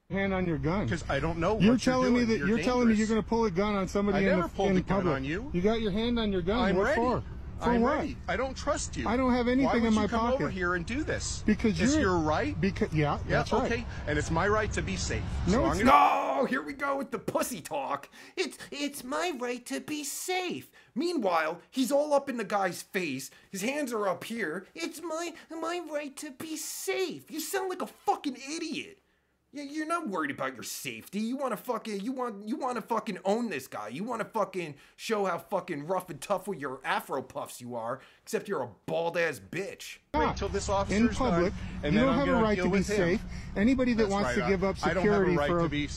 [0.10, 0.86] hand on your gun?
[0.86, 1.60] Because I don't know.
[1.60, 3.75] You're what telling you're me that you're, telling me you're going to pull a gun
[3.75, 5.15] on somebody I in, never the, pulled in a gun public.
[5.15, 5.49] on you.
[5.53, 6.60] You got your hand on your gun.
[6.60, 6.95] I'm what ready.
[7.01, 7.23] for?
[7.60, 7.98] For I'm what?
[7.98, 8.17] ready.
[8.28, 9.08] I don't trust you.
[9.08, 10.36] I don't have anything Why would in my you come pocket.
[10.36, 11.43] over here and do this?
[11.46, 12.60] Because it's you're- your right.
[12.62, 13.38] Because yeah, yeah.
[13.38, 13.76] that's okay.
[13.78, 13.86] right.
[14.08, 15.24] And it's my right to be safe.
[15.48, 18.10] No, so it's No, here we go with the pussy talk.
[18.36, 20.70] It's it's my right to be safe.
[20.96, 23.30] Meanwhile, he's all up in the guy's face.
[23.52, 24.65] His hands are up here.
[24.76, 27.30] It's my my right to be safe.
[27.32, 29.00] You sound like a fucking idiot.
[29.53, 31.19] Yeah, you're not worried about your safety.
[31.19, 33.88] You want to fucking you want you want to fucking own this guy.
[33.88, 37.73] You want to fucking show how fucking rough and tough with your afro puffs you
[37.75, 38.01] are.
[38.23, 39.97] Except you're a bald ass bitch.
[40.13, 42.63] Wait till this officer's in done, public, and you don't I'm have a right to
[42.63, 42.95] be with him.
[42.97, 43.21] safe.
[43.55, 45.63] Anybody that That's wants right, to give up I a security right for a.
[45.63, 45.88] Okay.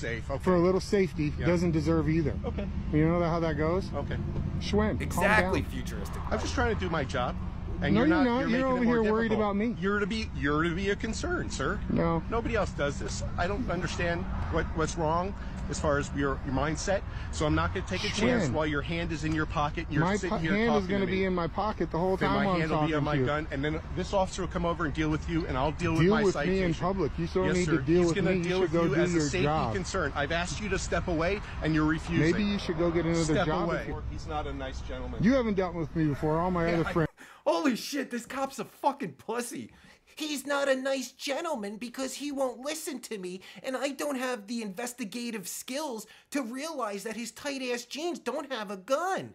[0.41, 1.47] for a little safety Yeah.
[1.47, 2.35] doesn't deserve either.
[2.45, 2.69] Okay.
[2.93, 3.87] You know how that goes?
[3.95, 4.17] Okay.
[4.61, 5.71] Schwinn, calm Exactly, down.
[5.71, 6.21] futuristic.
[6.31, 7.35] I'm just trying to do my job.
[7.83, 8.25] And No, you're you're not.
[8.25, 8.49] not.
[8.49, 9.75] You're, You're over here worried about me.
[9.81, 10.29] You're to be.
[10.37, 11.81] You're to be a concern, sir.
[11.91, 12.23] No.
[12.31, 13.23] Nobody else does this.
[13.39, 15.35] I don't understand what what's wrong
[15.71, 17.01] as far as your your mindset.
[17.33, 19.87] So I'm not going to take a chance while your hand is in your pocket.
[19.87, 21.91] And you're my sitting here hand talking is going to to be in my pocket
[21.91, 23.25] the whole Then time my while I'm hand will be on my you.
[23.25, 25.93] gun, and then this officer will come over and deal with you, and I'll deal
[25.93, 26.55] with Deal my with citation.
[26.57, 27.13] me in public.
[27.19, 27.77] You still yes, need sir.
[27.79, 28.43] to deal He's with me.
[28.43, 29.75] Deal should with go you as a safety job.
[29.75, 30.13] concern.
[30.17, 32.31] I've asked you to step away, and you're refusing.
[32.33, 33.69] Maybe you should go get another step job.
[33.69, 33.95] away.
[34.11, 35.23] He's not a nice gentleman.
[35.23, 36.39] You haven't dealt with me before.
[36.41, 37.10] All my other friends.
[37.47, 39.71] Holy shit, this cop's a fucking pussy.
[40.17, 44.47] He's not a nice gentleman because he won't listen to me, and I don't have
[44.47, 49.35] the investigative skills to realize that his tight ass jeans don't have a gun.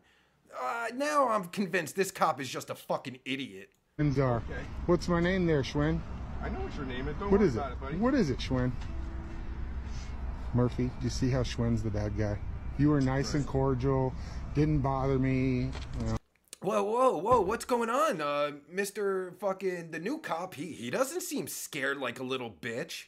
[0.61, 3.71] Uh, now I'm convinced this cop is just a fucking idiot.
[3.95, 4.37] friends are.
[4.37, 4.61] Okay.
[4.85, 5.99] What's my name there, Schwinn?
[6.43, 7.15] I know what your name is.
[7.19, 7.59] Don't What worry is it?
[7.59, 7.97] about it, buddy.
[7.97, 8.71] What is it, Schwinn?
[10.53, 12.37] Murphy, you see how Schwinn's the bad guy?
[12.77, 14.13] You were nice and cordial,
[14.53, 15.71] didn't bother me.
[15.99, 16.17] You know.
[16.65, 18.21] Whoa, whoa, whoa, what's going on?
[18.21, 19.37] Uh, Mr.
[19.37, 23.03] fucking, the new cop, he, he doesn't seem scared like a little bitch.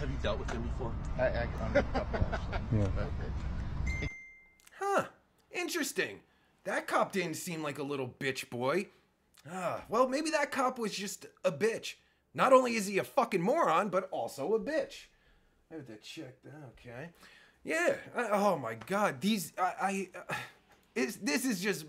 [0.00, 0.92] Have you dealt with him before?
[1.16, 2.58] I, I, on a couple, actually.
[4.00, 4.08] Yeah.
[4.80, 5.04] Huh.
[5.52, 6.18] Interesting.
[6.64, 8.88] That cop didn't seem like a little bitch boy.
[9.48, 11.94] Ah, well, maybe that cop was just a bitch.
[12.34, 15.04] Not only is he a fucking moron, but also a bitch.
[15.70, 16.72] I have to check that.
[16.72, 17.10] Okay.
[17.62, 17.94] Yeah.
[18.16, 19.20] I, oh my god.
[19.20, 19.52] These.
[19.56, 19.62] I.
[19.62, 20.34] I uh,
[20.96, 21.84] is, this is just.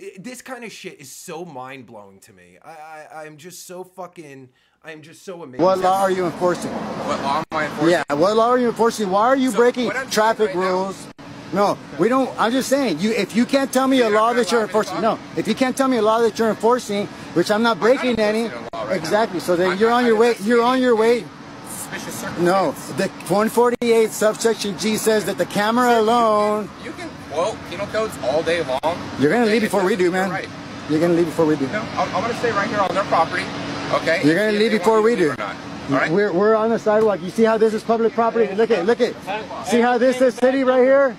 [0.00, 2.58] I- This kind of shit is so mind blowing to me.
[2.64, 3.24] I, I.
[3.24, 4.48] I'm just so fucking.
[4.84, 5.62] I'm just so amazed.
[5.62, 6.70] What law are you enforcing?
[6.70, 7.88] What law am I enforcing?
[7.90, 9.10] Yeah, what law are you enforcing?
[9.10, 11.06] Why are you So, breaking what I'm doing traffic right now- rules?
[11.54, 12.28] No, we don't.
[12.38, 14.72] I'm just saying, you if you can't tell me a You're law that you're gonna
[14.72, 17.06] allow me to enforcing, no, if you can't tell me a law that you're enforcing,
[17.34, 19.38] which I'm not breaking any, enforcing a law right exactly.
[19.38, 19.44] now.
[19.44, 20.34] So then I'm- you're on I'm your way.
[20.42, 21.24] You're on your way.
[21.70, 26.68] Suspicious No, the 148 subsection G says that the camera alone.
[26.84, 28.96] You can quote penal codes all day long.
[29.18, 30.30] You're gonna leave before we do, man.
[30.30, 30.48] Right.
[30.88, 31.66] You're gonna leave before we do.
[31.68, 33.44] No, I'm, I'm gonna stay right here on their property.
[33.92, 34.22] Okay.
[34.24, 35.30] You're gonna leave before we do.
[35.30, 35.56] leave or not.
[35.90, 36.12] All right.
[36.12, 37.20] We're we're on the sidewalk.
[37.20, 38.54] You see how this is public property?
[38.54, 38.86] Look at it.
[38.86, 39.10] look at.
[39.10, 39.66] It.
[39.66, 41.16] See how this is city right here?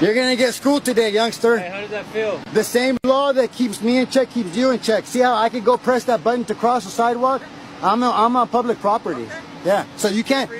[0.00, 1.58] You're gonna get schooled today, youngster.
[1.58, 2.40] Hey, how does that feel?
[2.54, 5.06] The same law that keeps me in check keeps you in check.
[5.06, 7.42] See how I can go press that button to cross the sidewalk?
[7.82, 9.28] I'm on, I'm on public property.
[9.64, 10.50] Yeah, so you can't.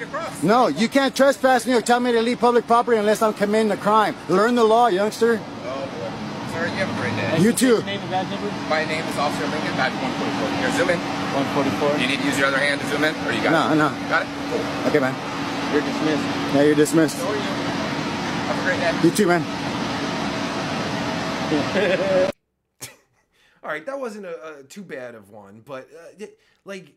[0.44, 3.72] No, you can't trespass me or tell me to leave public property unless I'm committing
[3.72, 4.14] a crime.
[4.28, 5.40] Learn the law, youngster.
[5.42, 5.50] Oh, boy.
[6.54, 7.38] Sir, you have a great day.
[7.42, 7.80] You too.
[7.82, 10.48] My name is Officer Lincoln, badge 144.
[10.62, 10.98] Here, zoom in.
[11.00, 11.98] 144.
[11.98, 13.76] You need to use your other hand to zoom in, or you got No, it?
[13.76, 13.88] no.
[14.08, 14.28] Got it?
[14.50, 14.62] Cool.
[14.90, 15.14] Okay, man.
[15.72, 16.22] You're dismissed.
[16.54, 17.18] Yeah, you're dismissed.
[17.18, 17.40] So are you.
[17.42, 18.92] Have a great day.
[19.02, 19.42] You too, man.
[23.64, 26.94] All right, that wasn't a, a too bad of one, but uh, it- like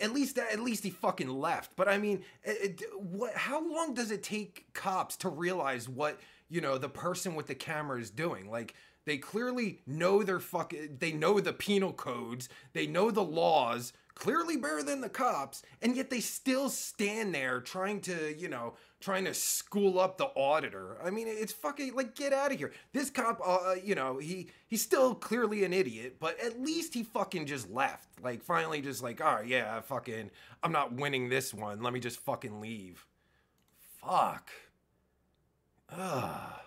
[0.00, 1.72] at least at least he fucking left.
[1.76, 3.34] But I mean, eh, eh, it, it- what?
[3.34, 7.54] How long does it take cops to realize what you know the person with the
[7.54, 8.50] camera is doing?
[8.50, 13.24] Like they clearly know their fucking eh, they know the penal codes, they know the
[13.24, 18.48] laws clearly better than the cops, and yet they still stand there trying to you
[18.48, 20.96] know trying to school up the auditor.
[21.04, 22.72] I mean, it's fucking like get out of here.
[22.92, 27.02] This cop, uh, you know, he he's still clearly an idiot, but at least he
[27.02, 28.08] fucking just left.
[28.22, 30.30] Like finally, just like, all right, yeah, fucking,
[30.62, 31.82] I'm not winning this one.
[31.82, 33.06] Let me just fucking leave.
[34.00, 34.50] Fuck.
[35.90, 36.60] Ugh.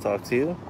[0.00, 0.60] Talk to you.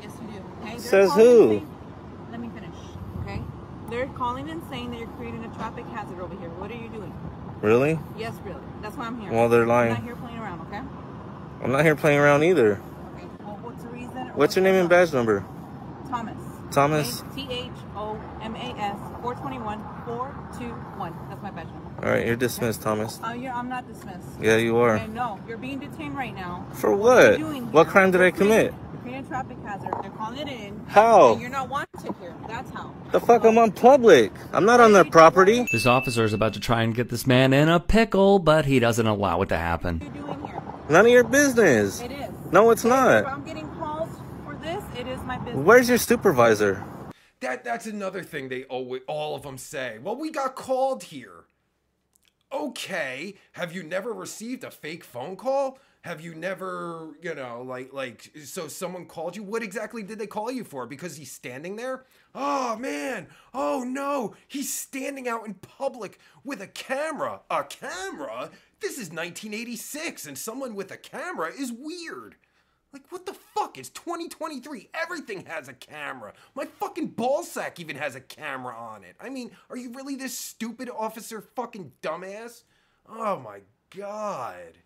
[0.00, 0.44] Yes, you do.
[0.62, 1.58] Okay, Says who?
[1.58, 2.74] and Let me finish.
[3.22, 3.42] Okay.
[3.90, 6.48] They're calling and saying that you're creating a traffic hazard over here.
[6.50, 7.12] What are you doing?
[7.62, 7.98] Really?
[8.18, 8.60] Yes, really.
[8.82, 9.32] That's why I'm here.
[9.32, 9.92] Well, they're lying.
[9.92, 10.60] I'm not here playing around.
[10.66, 10.82] Okay.
[11.62, 12.72] I'm not here playing around either.
[13.14, 13.26] Okay.
[13.38, 14.26] Well, what's the reason?
[14.34, 15.44] What's your name and badge number?
[16.10, 16.36] Thomas.
[16.72, 17.22] Thomas.
[17.36, 21.14] T H O M A S 421 421.
[21.28, 22.04] That's my badge number.
[22.04, 23.20] All right, you're dismissed, Thomas.
[23.22, 24.26] Uh, you're, I'm not dismissed.
[24.40, 24.96] Yeah, you are.
[24.96, 26.66] Okay, no, you're being detained right now.
[26.72, 27.38] For what?
[27.38, 28.74] doing What crime did I commit?
[29.04, 29.94] You're a traffic hazard.
[30.02, 30.80] They're calling it in.
[30.86, 31.32] How?
[31.32, 32.34] And you're not wanted here.
[32.46, 32.94] That's how.
[33.10, 33.44] The fuck?
[33.44, 34.32] I'm on public.
[34.52, 35.66] I'm not on their property.
[35.72, 38.78] This officer is about to try and get this man in a pickle, but he
[38.78, 39.98] doesn't allow it to happen.
[40.88, 42.00] None of your business.
[42.00, 42.30] It is.
[42.52, 43.26] No, it's If not.
[43.26, 44.10] I'm getting calls
[44.44, 45.64] for this, it is my business.
[45.64, 46.84] Where's your supervisor?
[47.40, 49.98] That that's another thing they always all of them say.
[50.00, 51.44] Well, we got called here.
[52.52, 55.78] Okay, have you never received a fake phone call?
[56.02, 59.44] Have you never, you know, like like so someone called you?
[59.44, 60.84] What exactly did they call you for?
[60.84, 62.06] Because he's standing there?
[62.34, 63.28] Oh man.
[63.54, 64.34] Oh no.
[64.48, 67.42] He's standing out in public with a camera.
[67.48, 68.50] A camera?
[68.80, 72.34] This is 1986 and someone with a camera is weird.
[72.92, 73.78] Like, what the fuck?
[73.78, 74.88] It's 2023.
[74.92, 76.32] Everything has a camera.
[76.56, 79.14] My fucking ballsack even has a camera on it.
[79.20, 82.64] I mean, are you really this stupid officer fucking dumbass?
[83.08, 83.60] Oh my
[83.96, 84.78] god.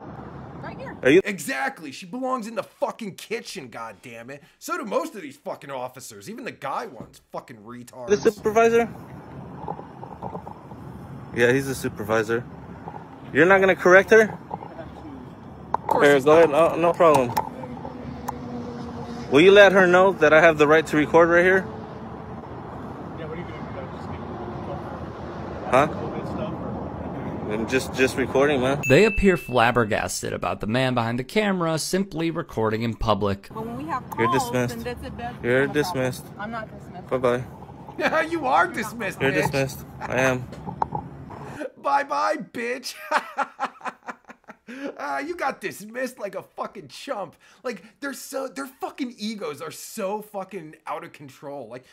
[0.00, 0.96] Right here.
[1.04, 1.92] You- Exactly.
[1.92, 4.42] She belongs in the fucking kitchen, god damn it.
[4.58, 7.20] So do most of these fucking officers, even the guy ones.
[7.32, 8.08] Fucking retards.
[8.08, 8.88] The supervisor?
[11.34, 12.44] Yeah, he's the supervisor.
[13.32, 14.26] You're not gonna correct her?
[16.02, 16.50] Here, go ahead.
[16.50, 17.32] No, no problem.
[19.30, 21.66] Will you let her know that I have the right to record right here?
[25.70, 25.86] Huh?
[27.50, 28.80] I'm just just recording, man.
[28.88, 33.48] They appear flabbergasted about the man behind the camera simply recording in public.
[33.52, 34.74] But when we have calls, You're dismissed.
[34.76, 35.82] then that's a bad You're problem.
[35.82, 36.26] dismissed.
[36.38, 37.08] I'm not dismissed.
[37.08, 37.44] Bye bye.
[37.98, 39.42] Yeah, you are dismissed, You're bitch.
[39.50, 39.84] dismissed.
[40.00, 40.48] I am.
[41.82, 42.94] Bye bye, bitch.
[44.98, 47.36] Ah, you got dismissed like a fucking chump.
[47.62, 51.68] Like they're so their fucking egos are so fucking out of control.
[51.68, 51.84] Like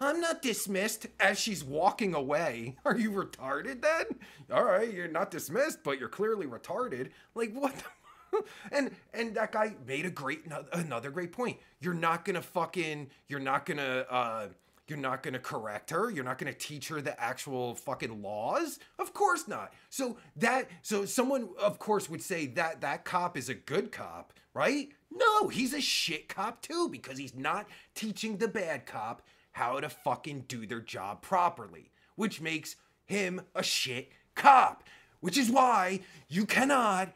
[0.00, 2.76] I'm not dismissed as she's walking away.
[2.84, 4.18] Are you retarded then?
[4.52, 7.10] All right, you're not dismissed, but you're clearly retarded.
[7.34, 7.84] Like what the
[8.72, 11.58] and and that guy made a great another great point.
[11.80, 14.46] You're not gonna fucking you're not gonna uh
[14.92, 16.10] you're not gonna correct her.
[16.10, 18.78] You're not gonna teach her the actual fucking laws.
[18.98, 19.72] Of course not.
[19.88, 24.34] So that so someone of course would say that that cop is a good cop,
[24.52, 24.90] right?
[25.10, 29.88] No, he's a shit cop too because he's not teaching the bad cop how to
[29.88, 32.76] fucking do their job properly, which makes
[33.06, 34.84] him a shit cop.
[35.20, 37.14] Which is why you cannot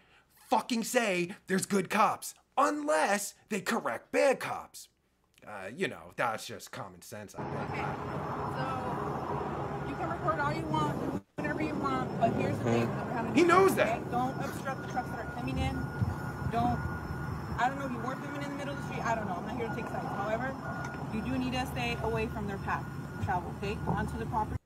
[0.49, 4.89] fucking say there's good cops unless they correct bad cops.
[5.47, 7.55] Uh, you know, that's just common sense, I think.
[8.57, 12.91] So you can record all you want, do whatever you want, but here's the thing.
[13.15, 13.85] I'm He knows okay?
[13.85, 14.11] that.
[14.11, 15.75] Don't obstruct the trucks that are coming in.
[16.51, 16.79] Don't.
[17.59, 19.07] I don't know if you want them in the middle of the street.
[19.07, 19.35] I don't know.
[19.35, 20.07] I'm not here to take sides.
[20.09, 20.53] However,
[21.15, 22.85] you do need to stay away from their path
[23.25, 23.79] travel, okay?
[23.87, 24.57] Onto the property.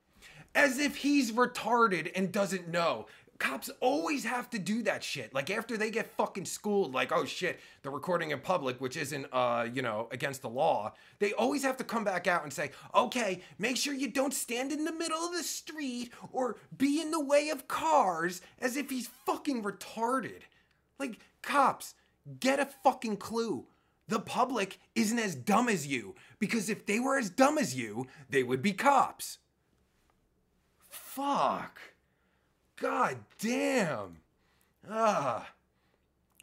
[0.55, 3.07] As if he's retarded and doesn't know.
[3.41, 5.35] Cops always have to do that shit.
[5.35, 9.27] Like after they get fucking schooled, like, oh shit, they're recording in public, which isn't,
[9.33, 10.93] uh, you know, against the law.
[11.19, 14.71] They always have to come back out and say, okay, make sure you don't stand
[14.71, 18.91] in the middle of the street or be in the way of cars as if
[18.91, 20.43] he's fucking retarded.
[21.01, 21.95] Like, cops,
[22.39, 23.67] Get a fucking clue.
[24.09, 28.07] The public isn't as dumb as you because if they were as dumb as you,
[28.29, 29.39] they would be cops.
[30.89, 31.81] Fuck.
[32.81, 34.17] God damn.
[34.91, 35.49] Ah.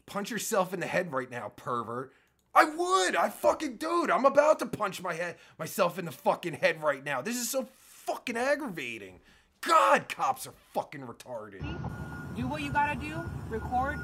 [0.05, 2.13] Punch yourself in the head right now, pervert.
[2.55, 3.15] I would.
[3.15, 4.09] I fucking dude.
[4.09, 7.21] I'm about to punch my head myself in the fucking head right now.
[7.21, 9.19] This is so fucking aggravating.
[9.61, 11.61] God, cops are fucking retarded.
[12.35, 13.19] Do what you gotta do.
[13.49, 13.99] Record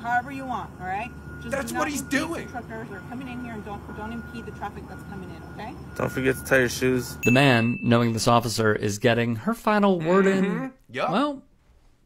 [0.00, 0.70] however you want.
[0.80, 1.10] All right.
[1.38, 2.46] Just That's what he's doing.
[2.46, 5.42] The truckers are coming in here and don't don't impede the traffic that's coming in.
[5.54, 5.74] Okay.
[5.96, 7.18] Don't forget to tie your shoes.
[7.24, 11.10] The man, knowing this officer is getting her final word in, Yup.
[11.10, 11.42] well,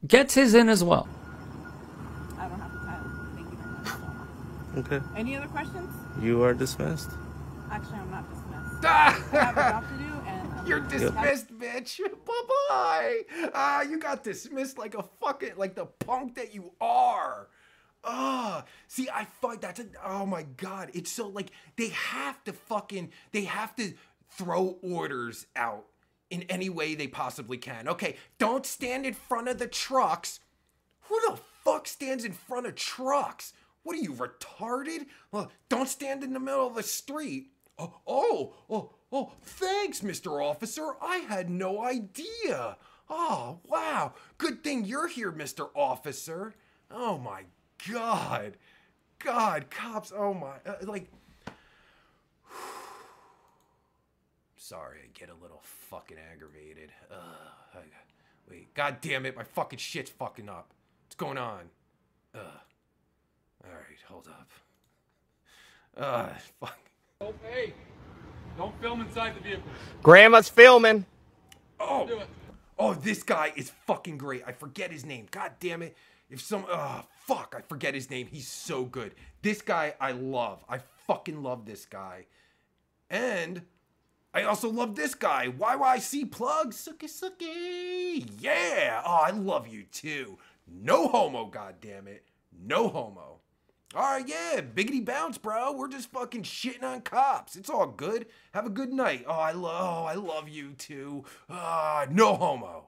[0.06, 1.08] gets his in as well.
[2.38, 3.32] I don't have the time.
[3.34, 4.92] Thank you very much.
[4.92, 5.06] Okay.
[5.16, 5.88] Any other questions?
[6.20, 7.10] You are dismissed.
[7.70, 8.46] Actually, I'm not dismissed.
[8.82, 9.22] Ah!
[9.32, 12.00] I have a job to do, and um, You're dismissed, bitch.
[12.24, 13.20] Bye bye.
[13.54, 17.48] Ah, you got dismissed like a fucking like the punk that you are.
[18.04, 20.90] Ah, see, I find that's a oh my god.
[20.94, 23.92] It's so like they have to fucking they have to
[24.30, 25.84] throw orders out
[26.30, 27.88] in any way they possibly can.
[27.88, 30.40] Okay, don't stand in front of the trucks.
[31.02, 33.52] Who the fuck stands in front of trucks?
[33.82, 35.06] What are you retarded?
[35.32, 37.48] Well, don't stand in the middle of the street.
[37.78, 40.42] Oh, oh, oh, oh, thanks, Mr.
[40.42, 40.92] Officer.
[41.02, 42.76] I had no idea.
[43.08, 44.14] Oh, wow.
[44.38, 45.70] Good thing you're here, Mr.
[45.74, 46.54] Officer.
[46.90, 47.42] Oh my
[47.88, 48.56] god.
[49.18, 50.12] God, cops.
[50.14, 50.56] Oh my.
[50.66, 51.10] Uh, like.
[54.56, 56.90] Sorry, I get a little fucking aggravated.
[57.10, 57.18] Ugh,
[57.74, 57.78] I,
[58.48, 60.70] wait, god damn it, my fucking shit's fucking up.
[61.04, 61.62] What's going on?
[62.34, 62.40] Ugh.
[63.64, 64.50] Alright, hold up.
[65.96, 66.30] Ugh,
[66.60, 66.78] fuck.
[67.42, 67.74] Hey,
[68.56, 69.64] don't film inside the vehicle.
[70.02, 71.04] Grandma's filming.
[71.78, 72.22] Oh,
[72.78, 74.42] oh, this guy is fucking great.
[74.46, 75.26] I forget his name.
[75.30, 75.96] God damn it.
[76.30, 78.28] If some, oh, fuck, I forget his name.
[78.28, 79.14] He's so good.
[79.42, 80.64] This guy I love.
[80.68, 82.26] I fucking love this guy.
[83.10, 83.62] And
[84.32, 85.48] I also love this guy.
[85.48, 86.72] YYC plug.
[86.72, 88.28] Sucky sucky.
[88.38, 89.02] Yeah.
[89.04, 90.38] Oh, I love you too.
[90.68, 92.24] No homo, God damn it.
[92.52, 93.40] No homo.
[93.92, 95.72] All right, yeah, biggity bounce, bro.
[95.72, 97.56] We're just fucking shitting on cops.
[97.56, 98.26] It's all good.
[98.54, 99.24] Have a good night.
[99.26, 101.24] Oh, I love, oh, I love you too.
[101.48, 102.86] Ah, no homo.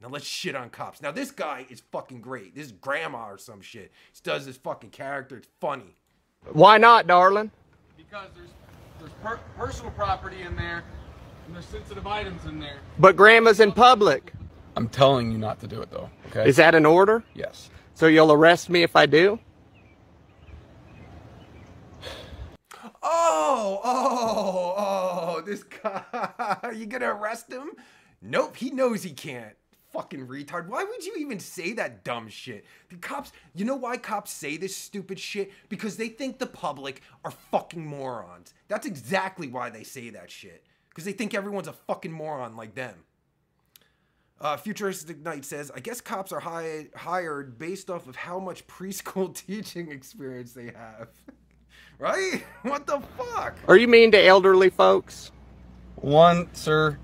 [0.00, 1.02] Now let's shit on cops.
[1.02, 2.54] Now this guy is fucking great.
[2.54, 3.90] This is grandma or some shit.
[4.12, 5.38] He does this fucking character.
[5.38, 5.96] It's funny.
[6.52, 7.50] Why not, darling?
[7.96, 8.50] Because there's
[8.98, 10.84] there's per- personal property in there,
[11.46, 12.78] and there's sensitive items in there.
[12.98, 14.32] But grandma's in public.
[14.76, 16.08] I'm telling you not to do it though.
[16.28, 16.48] Okay.
[16.48, 17.24] Is that an order?
[17.34, 17.70] Yes.
[17.94, 19.40] So you'll arrest me if I do?
[23.02, 26.02] Oh, oh, oh, this guy.
[26.62, 27.70] Are you gonna arrest him?
[28.22, 29.54] Nope, he knows he can't.
[29.92, 30.68] Fucking retard.
[30.68, 32.66] Why would you even say that dumb shit?
[32.90, 35.50] The cops, you know why cops say this stupid shit?
[35.68, 38.52] Because they think the public are fucking morons.
[38.68, 40.64] That's exactly why they say that shit.
[40.90, 42.96] Because they think everyone's a fucking moron like them.
[44.40, 48.66] Uh, Futuristic Knight says, I guess cops are hi- hired based off of how much
[48.66, 51.08] preschool teaching experience they have.
[51.98, 52.44] right?
[52.62, 53.56] What the fuck?
[53.66, 55.32] Are you mean to elderly folks?
[55.96, 56.98] One, sir,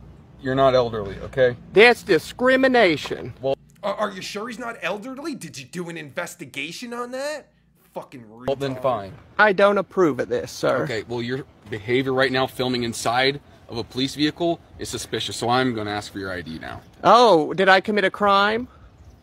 [0.44, 1.56] you're not elderly, okay?
[1.72, 3.32] That's discrimination.
[3.40, 5.34] Well, Are, are you sure he's not elderly?
[5.34, 7.48] Did you do an investigation on that?
[7.94, 8.46] Fucking retard.
[8.48, 9.14] well then fine.
[9.38, 10.82] I don't approve of this, sir.
[10.82, 15.48] Okay, well your behavior right now filming inside of a police vehicle is suspicious, so
[15.48, 16.82] I'm going to ask for your ID now.
[17.02, 18.68] Oh, did I commit a crime?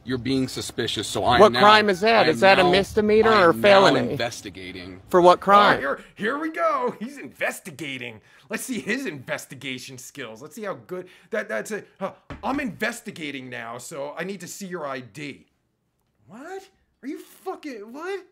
[0.04, 2.26] You're being suspicious, so I'm What now- crime is that?
[2.26, 4.12] I Is that a misdemeanor I or am now felony?
[4.12, 4.99] investigating.
[5.10, 5.80] For what Oh, crime?
[5.80, 6.95] here, here we go.
[6.99, 8.20] He's investigating.
[8.49, 10.41] Let's see his investigation skills.
[10.41, 11.88] Let's see how good that that's it.
[11.99, 12.12] Uh,
[12.43, 15.45] I'm investigating now, so I need to see your ID.
[16.28, 16.68] What?
[17.04, 18.26] Are you fucking what?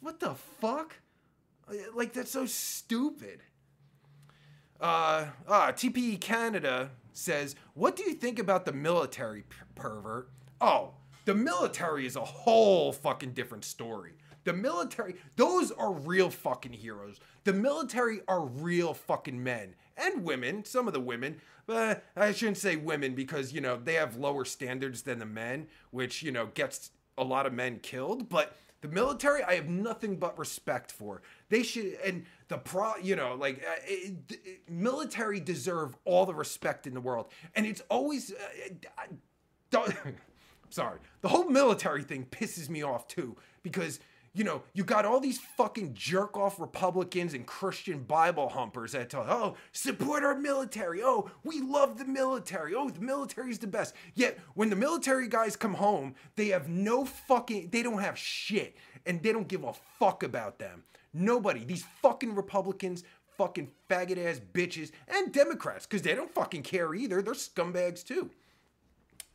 [0.00, 0.96] What the fuck?
[1.68, 3.42] Uh, Like that's so stupid.
[4.80, 9.44] Uh, ah, TPE Canada says, "What do you think about the military
[9.74, 10.30] pervert?"
[10.60, 10.94] Oh,
[11.24, 14.14] the military is a whole fucking different story.
[14.44, 17.20] The military, those are real fucking heroes.
[17.44, 22.56] The military are real fucking men and women, some of the women, but I shouldn't
[22.56, 26.46] say women because, you know, they have lower standards than the men, which, you know,
[26.46, 31.22] gets a lot of men killed, but the military, I have nothing but respect for.
[31.48, 34.14] They should, and the pro, you know, like uh, it,
[34.44, 38.32] it- military deserve all the respect in the world, and it's always.
[38.32, 39.06] Uh, I
[39.70, 39.94] don't,
[40.70, 44.00] sorry, the whole military thing pisses me off too because
[44.32, 49.10] you know, you got all these fucking jerk off Republicans and Christian Bible humpers that
[49.10, 51.02] tell, oh, support our military.
[51.02, 52.74] Oh, we love the military.
[52.74, 53.94] Oh, the military's the best.
[54.14, 58.76] Yet when the military guys come home, they have no fucking, they don't have shit
[59.04, 60.84] and they don't give a fuck about them.
[61.12, 61.64] Nobody.
[61.64, 63.02] These fucking Republicans,
[63.36, 67.20] fucking faggot ass bitches, and Democrats, because they don't fucking care either.
[67.20, 68.30] They're scumbags too.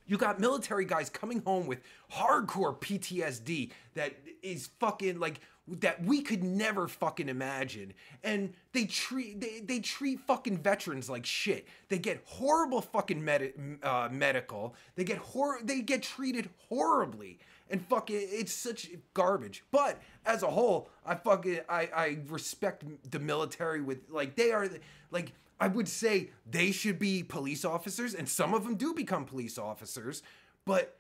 [0.06, 1.80] You got military guys coming home with
[2.12, 7.94] hardcore PTSD that is fucking like that we could never fucking imagine.
[8.24, 11.68] And they treat they, they treat fucking veterans like shit.
[11.90, 14.76] They get horrible fucking med- uh, medical.
[14.96, 17.40] They get hor- they get treated horribly.
[17.68, 19.64] And fucking it's such garbage.
[19.72, 24.70] But as a whole, I fucking I I respect the military with like they are
[25.10, 29.26] like I would say they should be police officers, and some of them do become
[29.26, 30.22] police officers,
[30.66, 30.98] but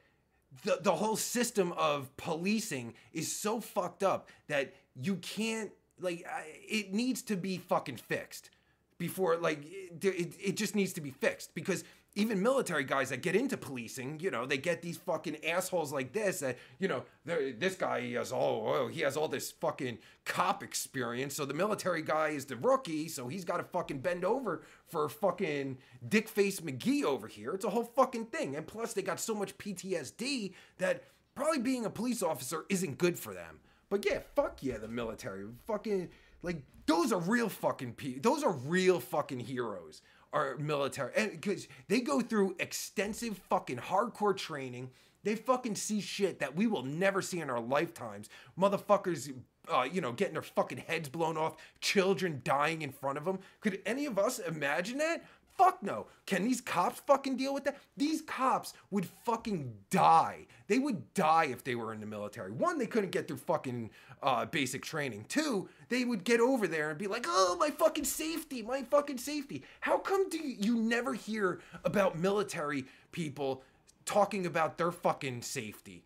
[0.64, 6.26] the, the whole system of policing is so fucked up that you can't, like,
[6.68, 8.49] it needs to be fucking fixed
[8.97, 11.84] before, like, it, it, it just needs to be fixed because
[12.18, 16.13] even military guys that get into policing, you know, they get these fucking assholes like
[16.13, 19.97] this that, you know, this guy he has all oh, he has all this fucking
[20.24, 21.36] cop experience.
[21.36, 25.09] So the military guy is the rookie, so he's got to fucking bend over for
[25.09, 27.51] fucking dick face McGee over here.
[27.51, 28.55] It's a whole fucking thing.
[28.55, 31.03] And plus they got so much PTSD that
[31.36, 33.59] probably being a police officer isn't good for them.
[33.89, 35.45] But yeah, fuck yeah, the military.
[35.68, 36.09] Fucking
[36.41, 40.01] like those are real fucking pe- those are real fucking heroes
[40.36, 41.12] are military.
[41.16, 44.92] And because they go through extensive fucking hardcore training.
[45.24, 48.30] They fucking see shit that we will never see in our lifetimes.
[48.60, 49.34] Motherfuckers
[49.74, 53.40] uh, you know getting their fucking heads blown off children dying in front of them
[53.62, 55.26] could any of us imagine that
[55.58, 56.08] Fuck no.
[56.26, 57.78] Can these cops fucking deal with that?
[57.95, 60.47] These cops would fucking die.
[60.68, 62.51] They would die if they were in the military.
[62.51, 63.89] One, they couldn't get through fucking
[64.22, 65.26] uh, basic training.
[65.30, 69.18] Two, they would get over there and be like, oh, my fucking safety, my fucking
[69.18, 69.64] safety.
[69.80, 73.64] How come do you, you never hear about military people
[74.06, 76.03] talking about their fucking safety?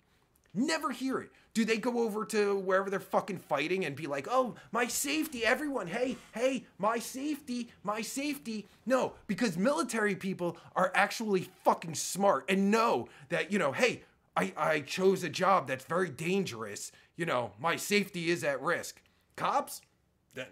[0.54, 1.32] Never hear it.
[1.54, 5.46] Do they go over to wherever they're fucking fighting and be like, oh, my safety,
[5.46, 8.68] everyone, hey, hey, my safety, my safety?
[8.86, 14.04] No, because military people are actually fucking smart and know that, you know, hey,
[14.36, 16.92] I, I chose a job that's very dangerous.
[17.16, 19.02] You know, my safety is at risk.
[19.36, 19.82] Cops?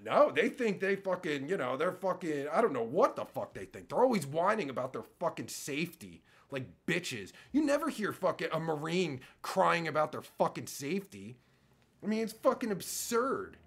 [0.03, 3.53] No, they think they fucking, you know, they're fucking, I don't know what the fuck
[3.53, 3.89] they think.
[3.89, 7.31] They're always whining about their fucking safety like bitches.
[7.51, 11.37] You never hear fucking a Marine crying about their fucking safety.
[12.03, 13.57] I mean, it's fucking absurd.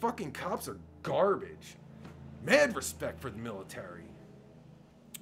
[0.00, 1.76] Fucking cops are garbage.
[2.42, 4.04] Mad respect for the military.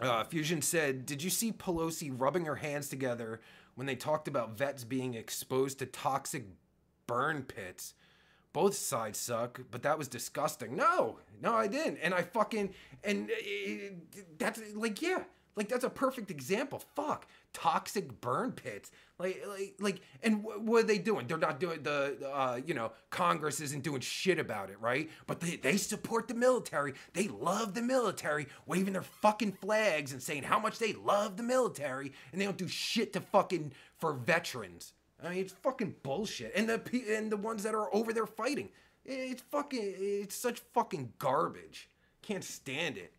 [0.01, 3.41] Uh, Fusion said, Did you see Pelosi rubbing her hands together
[3.75, 6.47] when they talked about vets being exposed to toxic
[7.07, 7.95] burn pits?
[8.53, 10.77] Both sides suck, but that was disgusting.
[10.77, 11.99] No, no, I didn't.
[12.03, 13.95] And I fucking, and uh,
[14.37, 15.23] that's like, yeah,
[15.57, 16.83] like that's a perfect example.
[16.95, 18.91] Fuck, toxic burn pits.
[19.19, 21.27] Like, like, like, and wh- what are they doing?
[21.27, 25.11] They're not doing the, uh, you know, Congress isn't doing shit about it, right?
[25.27, 26.95] But they they support the military.
[27.13, 31.43] They love the military, waving their fucking flags and saying how much they love the
[31.43, 34.95] military, and they don't do shit to fucking for veterans.
[35.23, 36.53] I mean, it's fucking bullshit.
[36.57, 36.81] And the
[37.17, 38.71] and the ones that are over there fighting,
[39.05, 41.89] it's fucking, it's such fucking garbage.
[42.23, 43.13] Can't stand it.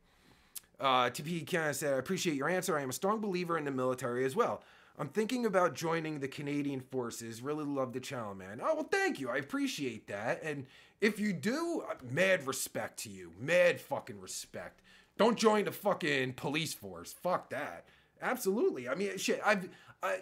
[0.83, 2.77] Uh, TP kind said, I appreciate your answer.
[2.77, 4.61] I am a strong believer in the military as well.
[4.99, 7.41] I'm thinking about joining the Canadian Forces.
[7.41, 8.59] Really love the channel, man.
[8.61, 9.29] Oh, well, thank you.
[9.29, 10.43] I appreciate that.
[10.43, 10.65] And
[10.99, 13.31] if you do, uh, mad respect to you.
[13.39, 14.81] Mad fucking respect.
[15.17, 17.13] Don't join the fucking police force.
[17.13, 17.85] Fuck that.
[18.21, 18.89] Absolutely.
[18.89, 19.69] I mean, shit, I've,
[20.03, 20.17] I,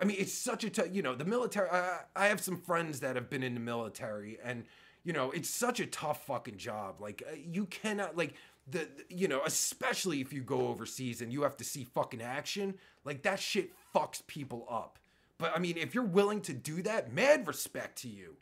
[0.00, 3.00] I mean, it's such a, t- you know, the military, I, I have some friends
[3.00, 4.64] that have been in the military and,
[5.04, 7.00] you know, it's such a tough fucking job.
[7.00, 8.34] Like, uh, you cannot, like,
[8.68, 12.74] the, you know, especially if you go overseas and you have to see fucking action,
[13.04, 14.98] like, that shit fucks people up.
[15.38, 18.36] But I mean, if you're willing to do that, mad respect to you.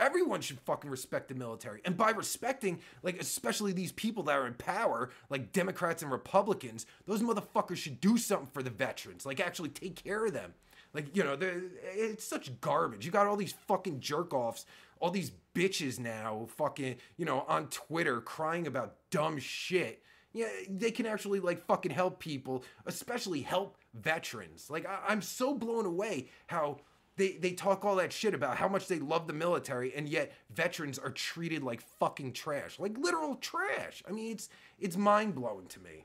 [0.00, 1.82] Everyone should fucking respect the military.
[1.84, 6.86] And by respecting, like, especially these people that are in power, like Democrats and Republicans,
[7.06, 9.26] those motherfuckers should do something for the veterans.
[9.26, 10.54] Like, actually take care of them.
[10.92, 13.06] Like, you know, it's such garbage.
[13.06, 14.66] You got all these fucking jerk offs,
[14.98, 20.02] all these bitches now, fucking, you know, on Twitter crying about dumb shit.
[20.32, 24.70] Yeah, they can actually like fucking help people, especially help veterans.
[24.70, 26.78] Like I, I'm so blown away how
[27.16, 30.32] they they talk all that shit about how much they love the military, and yet
[30.54, 34.04] veterans are treated like fucking trash, like literal trash.
[34.08, 36.04] I mean, it's it's mind blowing to me.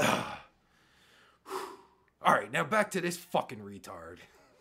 [2.24, 4.18] all right, now back to this fucking retard.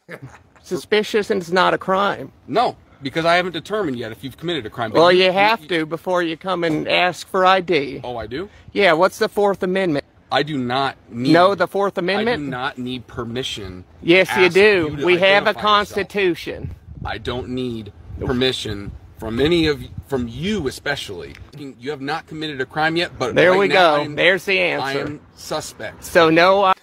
[0.63, 2.31] Suspicious and it's not a crime.
[2.47, 4.91] No, because I haven't determined yet if you've committed a crime.
[4.91, 8.01] Well, you have to before you come and ask for ID.
[8.03, 8.49] Oh, I do?
[8.73, 10.05] Yeah, what's the Fourth Amendment?
[10.31, 11.33] I do not need.
[11.33, 12.41] No, the Fourth Amendment?
[12.41, 13.83] I do not need permission.
[14.01, 14.95] Yes, you do.
[14.97, 15.61] to we have a identify yourself.
[15.61, 16.75] constitution.
[17.05, 21.35] I don't need permission from any of from you especially.
[21.57, 24.01] You have not committed a crime yet, but There right we now go.
[24.01, 24.85] I am- There's the answer.
[24.85, 26.03] I am suspect.
[26.03, 26.73] So no, I-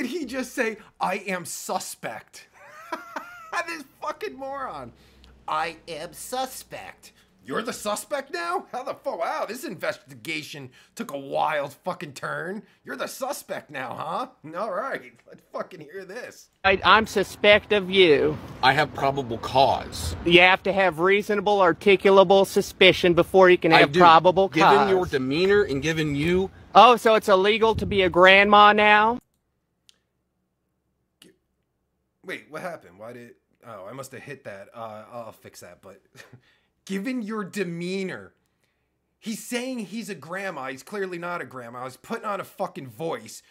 [0.00, 2.48] Did he just say, I am suspect?
[3.66, 4.92] this fucking moron.
[5.46, 7.12] I am suspect.
[7.44, 8.64] You're the suspect now?
[8.72, 9.18] How the fuck?
[9.18, 12.62] Wow, this investigation took a wild fucking turn.
[12.82, 13.94] You're the suspect now,
[14.42, 14.56] huh?
[14.58, 16.48] All right, let's fucking hear this.
[16.64, 18.38] I, I'm suspect of you.
[18.62, 20.16] I have probable cause.
[20.24, 24.00] You have to have reasonable, articulable suspicion before you can I have do.
[24.00, 24.78] probable Given cause.
[24.78, 29.18] Given your demeanor and given you Oh, so it's illegal to be a grandma now?
[32.30, 32.96] Wait, what happened?
[32.96, 33.34] Why did?
[33.66, 34.68] Oh, I must have hit that.
[34.72, 35.82] Uh, I'll fix that.
[35.82, 36.00] But
[36.84, 38.34] given your demeanor,
[39.18, 40.68] he's saying he's a grandma.
[40.68, 41.82] He's clearly not a grandma.
[41.82, 43.42] He's putting on a fucking voice.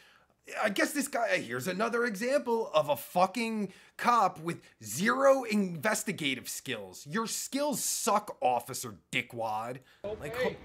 [0.64, 7.06] I guess this guy here's another example of a fucking cop with zero investigative skills.
[7.06, 9.80] Your skills suck, officer dickwad.
[10.22, 10.56] Like, ho-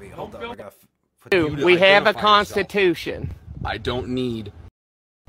[0.00, 0.40] wait, hold up.
[0.42, 0.88] I gotta f-
[1.20, 2.20] put Dude, the- we have a identify yourself.
[2.20, 3.30] constitution.
[3.64, 4.52] I don't need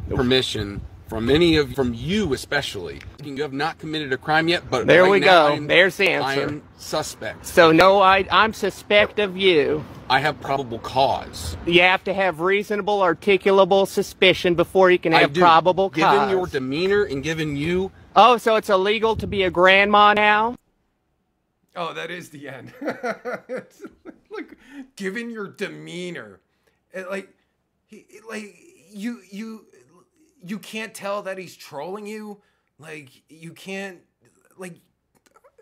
[0.09, 3.01] permission from any of from you especially.
[3.23, 5.53] You have not committed a crime yet, but There right we now go.
[5.53, 6.27] I am- There's the answer.
[6.27, 6.47] I answer.
[6.47, 7.45] am suspect.
[7.45, 9.83] So no, I, I'm suspect of you.
[10.09, 11.57] I have probable cause.
[11.65, 15.41] You have to have reasonable, articulable suspicion before you can I have do.
[15.41, 16.19] probable Given cause.
[16.29, 20.55] Given your demeanor and given you Oh, so it's illegal to be a grandma now?
[21.75, 22.73] Oh, that is the end.
[24.29, 24.55] Look,
[24.95, 26.39] given your demeanor,
[26.93, 27.27] it, like,
[27.87, 28.55] he, like
[28.91, 29.65] you, you,
[30.45, 32.41] you can't tell that he's trolling you.
[32.77, 33.99] Like, you can't,
[34.57, 34.75] like,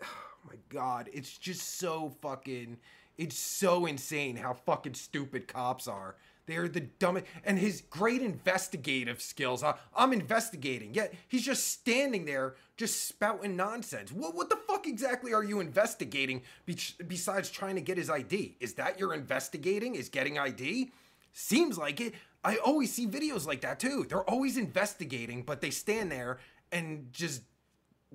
[0.02, 0.06] oh
[0.46, 2.76] my god, it's just so fucking,
[3.16, 6.16] it's so insane how fucking stupid cops are.
[6.46, 9.62] They're the dumbest, and his great investigative skills.
[9.62, 14.12] I, I'm investigating, yet he's just standing there, just spouting nonsense.
[14.12, 16.76] What, what the fuck exactly are you investigating be-
[17.06, 18.56] besides trying to get his ID?
[18.60, 19.94] Is that your investigating?
[19.94, 20.90] Is getting ID?
[21.32, 22.14] Seems like it.
[22.44, 24.04] I always see videos like that too.
[24.08, 26.38] They're always investigating, but they stand there
[26.70, 27.42] and just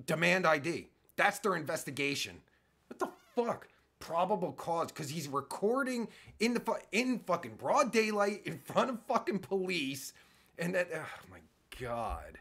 [0.06, 0.88] demand ID.
[1.16, 2.40] That's their investigation.
[2.88, 3.68] What the fuck?
[3.98, 6.08] Probable cause because he's recording
[6.38, 10.14] in the fu- in fucking broad daylight in front of fucking police,
[10.58, 11.40] and that oh my
[11.78, 12.38] god.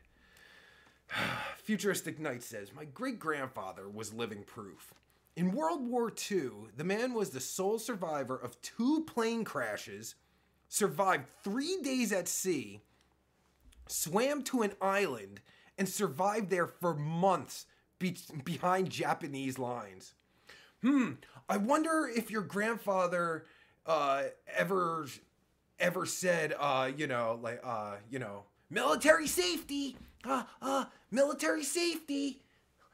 [1.58, 4.94] Futuristic Knight says, My great grandfather was living proof.
[5.36, 10.16] In World War II, the man was the sole survivor of two plane crashes,
[10.70, 12.82] survived three days at sea,
[13.88, 15.42] swam to an island,
[15.78, 17.66] and survived there for months
[17.98, 20.14] be- behind Japanese lines.
[20.82, 21.14] Hmm,
[21.50, 23.46] I wonder if your grandfather
[23.86, 24.24] uh,
[24.56, 25.08] ever
[25.80, 32.42] ever said, uh, you know, like, uh, you know, military safety, uh, uh, military safety.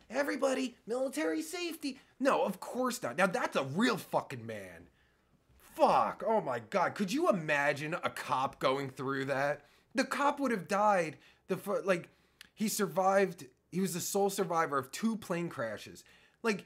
[0.07, 1.99] Everybody, military safety.
[2.19, 3.17] No, of course not.
[3.17, 4.84] Now that's a real fucking man.
[5.75, 6.23] Fuck.
[6.25, 6.95] Oh my god.
[6.95, 9.61] Could you imagine a cop going through that?
[9.93, 11.17] The cop would have died.
[11.47, 12.09] The like
[12.53, 13.45] he survived.
[13.71, 16.03] He was the sole survivor of two plane crashes.
[16.43, 16.65] Like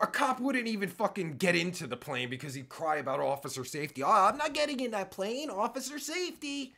[0.00, 4.02] a cop wouldn't even fucking get into the plane because he'd cry about officer safety.
[4.02, 5.50] Oh, I'm not getting in that plane.
[5.50, 6.74] Officer safety.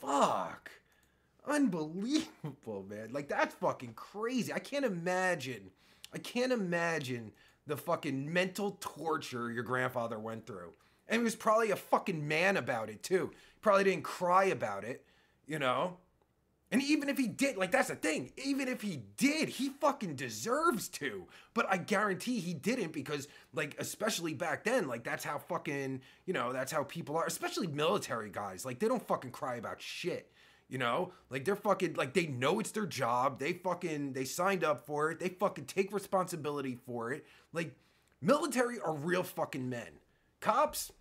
[0.00, 0.70] Fuck.
[1.46, 3.10] Unbelievable, man.
[3.12, 4.52] Like that's fucking crazy.
[4.52, 5.70] I can't imagine.
[6.14, 7.32] I can't imagine
[7.66, 10.72] the fucking mental torture your grandfather went through.
[11.08, 13.30] And he was probably a fucking man about it too.
[13.32, 15.04] He probably didn't cry about it,
[15.46, 15.98] you know?
[16.74, 18.32] And even if he did, like that's the thing.
[18.36, 21.26] Even if he did, he fucking deserves to.
[21.52, 26.32] But I guarantee he didn't because, like, especially back then, like that's how fucking, you
[26.32, 27.26] know, that's how people are.
[27.26, 28.64] Especially military guys.
[28.64, 30.32] Like they don't fucking cry about shit.
[30.68, 33.38] You know, like they're fucking like they know it's their job.
[33.38, 35.20] They fucking they signed up for it.
[35.20, 37.24] They fucking take responsibility for it.
[37.52, 37.76] Like
[38.20, 40.00] military are real fucking men.
[40.44, 40.92] Cops,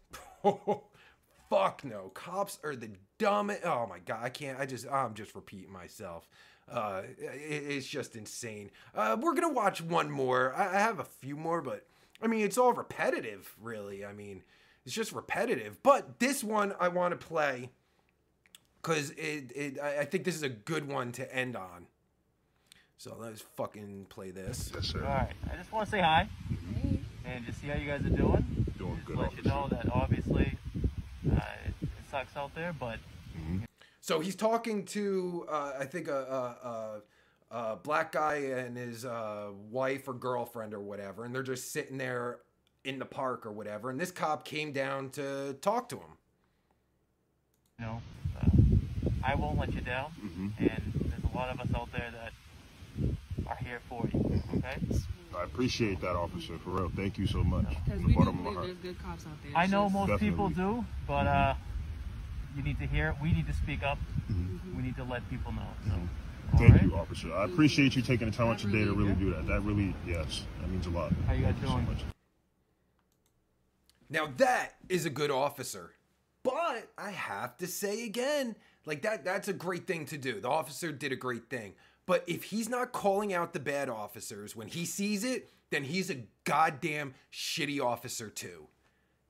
[1.50, 2.12] fuck no.
[2.14, 3.66] Cops are the dumbest.
[3.66, 4.58] Oh my god, I can't.
[4.58, 6.30] I just I'm just repeating myself.
[6.72, 8.72] Uh, it, it's just insane.
[8.96, 10.54] Uh, we're gonna watch one more.
[10.56, 11.86] I, I have a few more, but
[12.22, 14.06] I mean it's all repetitive, really.
[14.06, 14.44] I mean
[14.86, 15.84] it's just repetitive.
[15.84, 17.70] But this one I want to play
[18.82, 21.88] because it, it I I think this is a good one to end on.
[22.98, 24.72] So let's fucking play this.
[24.74, 25.02] Yes, sir.
[25.02, 25.34] All right.
[25.52, 26.30] I just want to say hi
[27.26, 28.63] and just see how you guys are doing.
[28.84, 29.18] Doing good.
[29.18, 30.58] Let you know that obviously
[31.32, 33.00] uh, it, it sucks out there, but
[34.02, 37.02] So he's talking to, uh, I think, a,
[37.52, 41.42] a, a, a black guy and his uh, wife or girlfriend or whatever, and they're
[41.42, 42.40] just sitting there
[42.84, 43.90] in the park or whatever.
[43.90, 46.18] And this cop came down to talk to him.
[47.80, 48.02] You know,
[48.42, 48.50] uh,
[49.24, 50.12] I won't let you down,
[50.60, 52.34] and there's a lot of us out there that
[53.48, 54.44] are here for you.
[54.58, 54.78] Okay.
[55.38, 56.58] I appreciate that, officer.
[56.64, 57.66] For real, thank you so much.
[57.70, 58.62] Because From we the bottom do of my heart.
[58.66, 59.52] believe There's good cops out there.
[59.56, 61.56] I know just- most people do, but uh,
[62.56, 63.16] you need to hear it.
[63.22, 63.98] We need to speak up.
[64.32, 64.78] Mm-hmm.
[64.78, 65.68] We need to let people know.
[65.88, 65.94] So,
[66.58, 67.34] Thank you, officer.
[67.34, 69.48] I appreciate you taking the time out your day to really do that.
[69.48, 71.12] That really, yes, that means a lot.
[71.26, 71.86] How you guys Thank so doing?
[71.88, 72.04] much.
[74.10, 75.94] Now that is a good officer.
[76.44, 78.56] But I have to say again,
[78.86, 80.40] like that that's a great thing to do.
[80.42, 81.74] The officer did a great thing.
[82.06, 86.10] But if he's not calling out the bad officers when he sees it, then he's
[86.10, 88.68] a goddamn shitty officer too.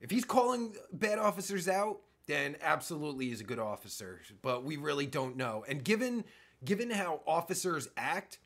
[0.00, 4.20] If he's calling bad officers out, then absolutely is a good officer.
[4.42, 5.64] But we really don't know.
[5.68, 6.24] And given
[6.64, 8.38] given how officers act,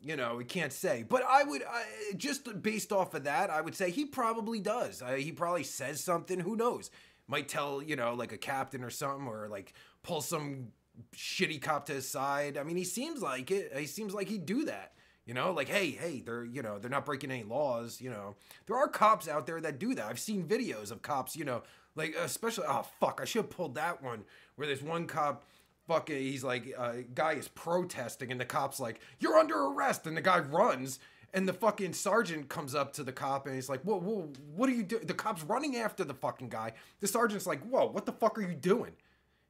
[0.00, 1.04] you know, we can't say.
[1.08, 1.84] But I would, I,
[2.16, 5.02] just based off of that, I would say he probably does.
[5.02, 6.40] Uh, he probably says something.
[6.40, 6.90] Who knows?
[7.28, 9.72] Might tell, you know, like a captain or something, or like
[10.02, 10.68] pull some
[11.14, 12.56] shitty cop to his side.
[12.56, 13.72] I mean, he seems like it.
[13.76, 14.92] He seems like he'd do that.
[15.26, 18.00] You know, like, hey, hey, they're, you know, they're not breaking any laws.
[18.00, 18.34] You know,
[18.66, 20.06] there are cops out there that do that.
[20.06, 21.62] I've seen videos of cops, you know,
[21.94, 24.24] like, especially, oh, fuck, I should have pulled that one
[24.56, 25.44] where there's one cop
[25.90, 30.16] fucking he's like uh, guy is protesting and the cop's like you're under arrest and
[30.16, 31.00] the guy runs
[31.34, 34.68] and the fucking sergeant comes up to the cop and he's like whoa whoa what
[34.68, 38.06] are you doing the cop's running after the fucking guy the sergeant's like whoa what
[38.06, 38.92] the fuck are you doing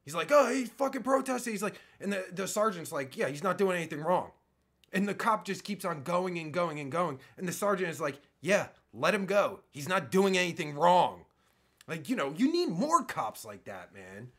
[0.03, 1.53] he's like oh he's fucking protesting.
[1.53, 4.31] He's like and the, the sergeant's like yeah he's not doing anything wrong.
[4.93, 7.19] And the cop just keeps on going and going and going.
[7.37, 9.61] And the sergeant is like yeah let him go.
[9.71, 11.25] He's not doing anything wrong.
[11.87, 14.29] Like you know you need more cops like that man.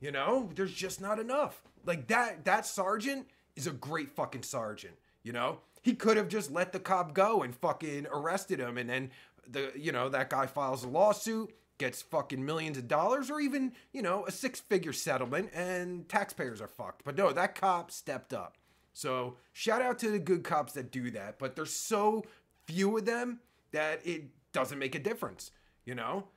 [0.00, 1.62] You know, there's just not enough.
[1.84, 5.58] Like that that sergeant is a great fucking sergeant, you know?
[5.82, 8.78] He could have just let the cop go and fucking arrested him.
[8.78, 9.10] And then
[9.48, 11.52] the you know, that guy files a lawsuit,
[11.82, 16.68] gets fucking millions of dollars or even, you know, a six-figure settlement and taxpayers are
[16.68, 17.02] fucked.
[17.04, 18.56] But no, that cop stepped up.
[18.94, 22.24] So, shout out to the good cops that do that, but there's so
[22.68, 23.40] few of them
[23.72, 25.50] that it doesn't make a difference,
[25.84, 26.28] you know?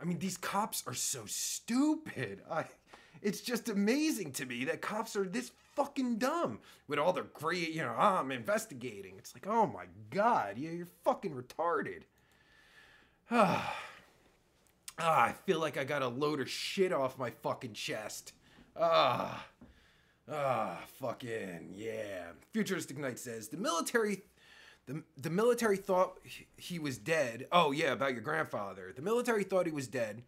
[0.00, 2.40] I mean, these cops are so stupid.
[2.50, 2.64] I,
[3.20, 7.70] it's just amazing to me that cops are this fucking dumb with all their great,
[7.72, 9.16] you know, "Ah, I'm investigating.
[9.18, 12.04] It's like, oh my god, you- you're fucking retarded.
[14.98, 18.32] Ah, I feel like I got a load of shit off my fucking chest.
[18.78, 19.46] Ah,
[20.30, 22.32] ah, fucking yeah.
[22.52, 24.22] Futuristic Knight says the military
[24.86, 26.18] the, the military thought
[26.56, 27.48] he was dead.
[27.50, 28.92] Oh, yeah, about your grandfather.
[28.94, 30.22] The military thought he was dead.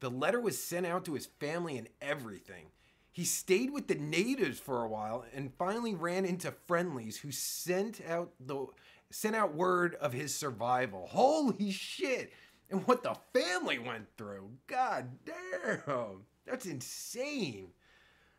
[0.00, 2.66] The letter was sent out to his family and everything.
[3.10, 8.00] He stayed with the natives for a while and finally ran into friendlies who sent
[8.08, 8.66] out the
[9.10, 11.06] sent out word of his survival.
[11.10, 12.32] Holy shit.
[12.74, 14.50] And what the family went through.
[14.66, 16.24] God damn.
[16.44, 17.68] That's insane.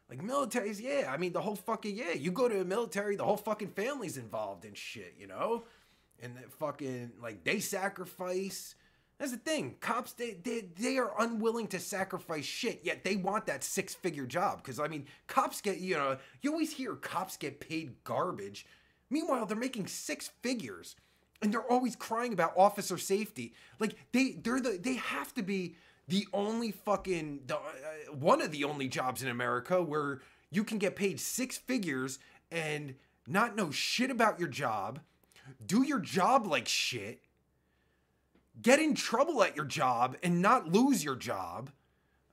[0.10, 1.10] Like militaries, yeah.
[1.10, 2.12] I mean, the whole fucking yeah.
[2.12, 5.64] You go to the military, the whole fucking family's involved in shit, you know.
[6.22, 8.76] And that fucking like they sacrifice.
[9.20, 9.78] That's the thing.
[9.80, 14.26] Cops, they they they are unwilling to sacrifice shit, yet they want that six figure
[14.26, 14.58] job.
[14.58, 18.66] Because I mean, cops get you know you always hear cops get paid garbage.
[19.10, 20.98] Meanwhile, they're making six figures,
[21.42, 23.54] and they're always crying about officer safety.
[23.80, 25.76] Like they they're the they have to be
[26.08, 27.60] the only fucking the, uh,
[28.20, 30.22] one of the only jobs in America where
[30.52, 32.20] you can get paid six figures
[32.52, 32.96] and
[33.28, 35.00] not know shit about your job,
[35.66, 37.22] do your job like shit,
[38.62, 41.72] get in trouble at your job and not lose your job.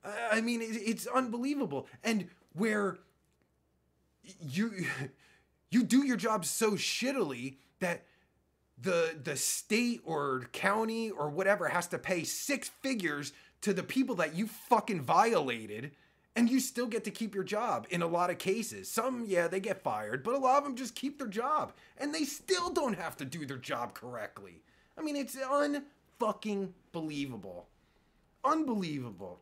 [0.05, 1.87] I mean, it's unbelievable.
[2.03, 2.99] And where
[4.41, 4.87] you
[5.71, 8.05] you do your job so shittily that
[8.83, 14.17] the the state or county or whatever has to pay six figures to the people
[14.17, 15.93] that you fucking violated
[16.35, 18.91] and you still get to keep your job in a lot of cases.
[18.91, 22.15] Some yeah, they get fired, but a lot of them just keep their job and
[22.15, 24.63] they still don't have to do their job correctly.
[24.99, 27.69] I mean, it's unfucking believable.
[28.45, 29.41] Unbelievable.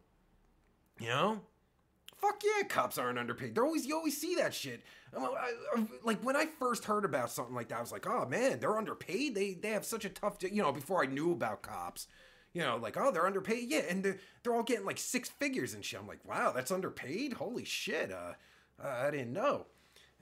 [0.99, 1.41] You know?
[2.21, 3.55] Fuck yeah, cops aren't underpaid.
[3.55, 4.83] They're always you always see that shit.
[5.17, 8.27] I, I- like when I first heard about something like that, I was like, oh
[8.27, 9.35] man, they're underpaid.
[9.35, 10.73] They they have such a tough, j-" you know.
[10.73, 12.07] Before I knew about cops,
[12.53, 15.75] you know, like oh they're underpaid, yeah, and they're they're all getting like six figures
[15.75, 15.99] and shit.
[16.01, 17.35] I'm like, wow, that's underpaid.
[17.35, 18.33] Holy shit, uh,
[18.83, 19.67] I didn't know.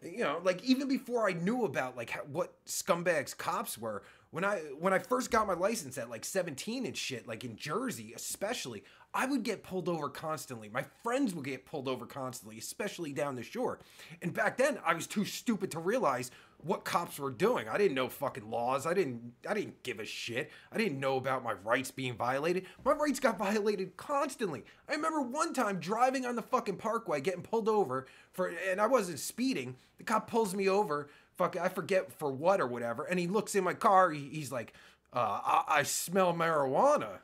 [0.01, 4.45] You know, like even before I knew about like how, what scumbags cops were, when
[4.45, 8.13] I when I first got my license at like 17 and shit, like in Jersey
[8.15, 8.85] especially,
[9.15, 10.69] I would get pulled over constantly.
[10.69, 13.79] My friends would get pulled over constantly, especially down the shore.
[14.23, 16.31] And back then, I was too stupid to realize
[16.63, 17.69] what cops were doing.
[17.69, 18.87] I didn't know fucking laws.
[18.87, 20.51] I didn't I didn't give a shit.
[20.73, 22.67] I didn't know about my rights being violated.
[22.85, 24.65] My rights got violated constantly.
[24.89, 28.87] I remember one time driving on the fucking parkway getting pulled over for and I
[28.87, 29.77] wasn't speeding.
[29.99, 33.05] The cop pulls me over fuck, I forget for what or whatever.
[33.05, 34.11] And he looks in my car.
[34.11, 34.75] He, he's like,
[35.13, 37.21] uh, I, I smell marijuana.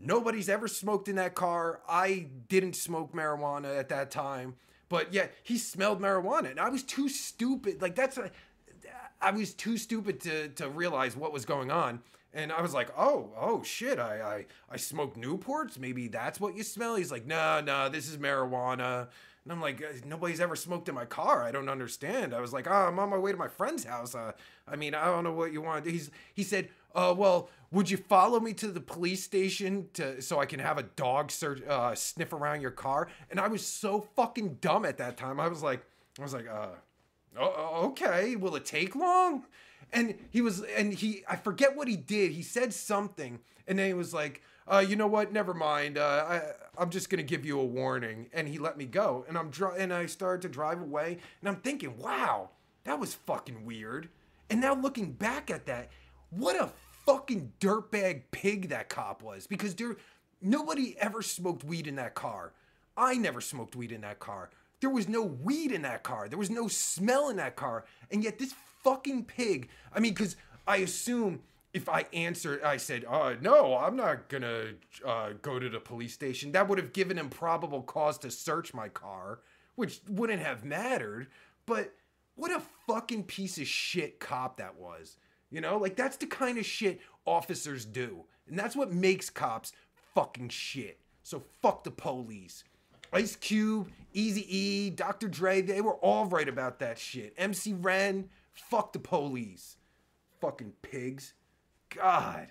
[0.00, 1.80] Nobody's ever smoked in that car.
[1.88, 4.54] I didn't smoke marijuana at that time,
[4.88, 7.82] but yet he smelled marijuana, and I was too stupid.
[7.82, 8.30] Like that's, a,
[9.20, 12.00] I was too stupid to to realize what was going on.
[12.32, 15.78] And I was like, oh, oh shit, I I, I smoke Newports.
[15.78, 16.96] Maybe that's what you smell.
[16.96, 19.08] He's like, no, no, this is marijuana.
[19.44, 21.42] And I'm like, nobody's ever smoked in my car.
[21.42, 22.34] I don't understand.
[22.34, 24.14] I was like, oh, I'm on my way to my friend's house.
[24.14, 24.32] Uh,
[24.68, 25.86] I mean, I don't know what you want.
[25.86, 30.40] He's he said, uh, well, would you follow me to the police station to so
[30.40, 33.08] I can have a dog search uh, sniff around your car?
[33.30, 35.38] And I was so fucking dumb at that time.
[35.38, 35.84] I was like,
[36.18, 36.70] I was like, uh,
[37.38, 38.36] oh, okay.
[38.36, 39.46] Will it take long?
[39.92, 42.32] And he was, and he, I forget what he did.
[42.32, 45.32] He said something, and then he was like, uh, you know what?
[45.32, 45.98] Never mind.
[45.98, 46.42] Uh, I,
[46.78, 48.28] I'm just gonna give you a warning.
[48.32, 49.24] And he let me go.
[49.28, 51.18] And I'm dri- and I started to drive away.
[51.40, 52.50] And I'm thinking, wow,
[52.84, 54.08] that was fucking weird.
[54.48, 55.90] And now looking back at that,
[56.30, 56.70] what a
[57.06, 59.46] fucking dirtbag pig that cop was.
[59.46, 59.96] Because there,
[60.40, 62.52] nobody ever smoked weed in that car.
[62.96, 64.50] I never smoked weed in that car.
[64.80, 66.28] There was no weed in that car.
[66.28, 67.84] There was no smell in that car.
[68.10, 71.40] And yet this fucking pig, I mean, because I assume
[71.72, 74.72] if I answered, I said, uh, no, I'm not gonna
[75.06, 78.74] uh, go to the police station, that would have given him probable cause to search
[78.74, 79.40] my car,
[79.76, 81.28] which wouldn't have mattered.
[81.66, 81.92] But
[82.34, 85.16] what a fucking piece of shit cop that was.
[85.50, 88.24] You know, like that's the kind of shit officers do.
[88.48, 89.72] And that's what makes cops
[90.14, 90.98] fucking shit.
[91.22, 92.64] So fuck the police.
[93.12, 95.28] Ice Cube, Easy E, Dr.
[95.28, 97.34] Dre, they were all right about that shit.
[97.36, 99.76] MC Ren, fuck the police.
[100.40, 101.34] Fucking pigs.
[101.94, 102.48] God.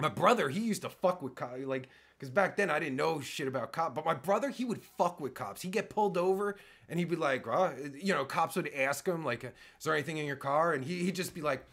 [0.00, 1.64] My brother, he used to fuck with cops.
[1.64, 3.94] Like, because back then I didn't know shit about cops.
[3.94, 5.62] But my brother, he would fuck with cops.
[5.62, 6.56] He'd get pulled over
[6.88, 9.52] and he'd be like, oh, you know, cops would ask him, like, is
[9.84, 10.72] there anything in your car?
[10.72, 11.64] And he, he'd just be like,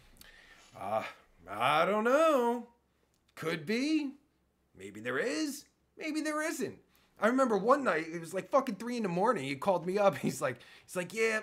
[0.80, 1.02] uh,
[1.48, 2.66] I don't know.
[3.34, 4.12] Could be.
[4.76, 5.64] Maybe there is.
[5.98, 6.78] Maybe there isn't.
[7.20, 9.44] I remember one night, it was like fucking three in the morning.
[9.44, 10.18] He called me up.
[10.18, 11.40] He's like, he's like, yeah,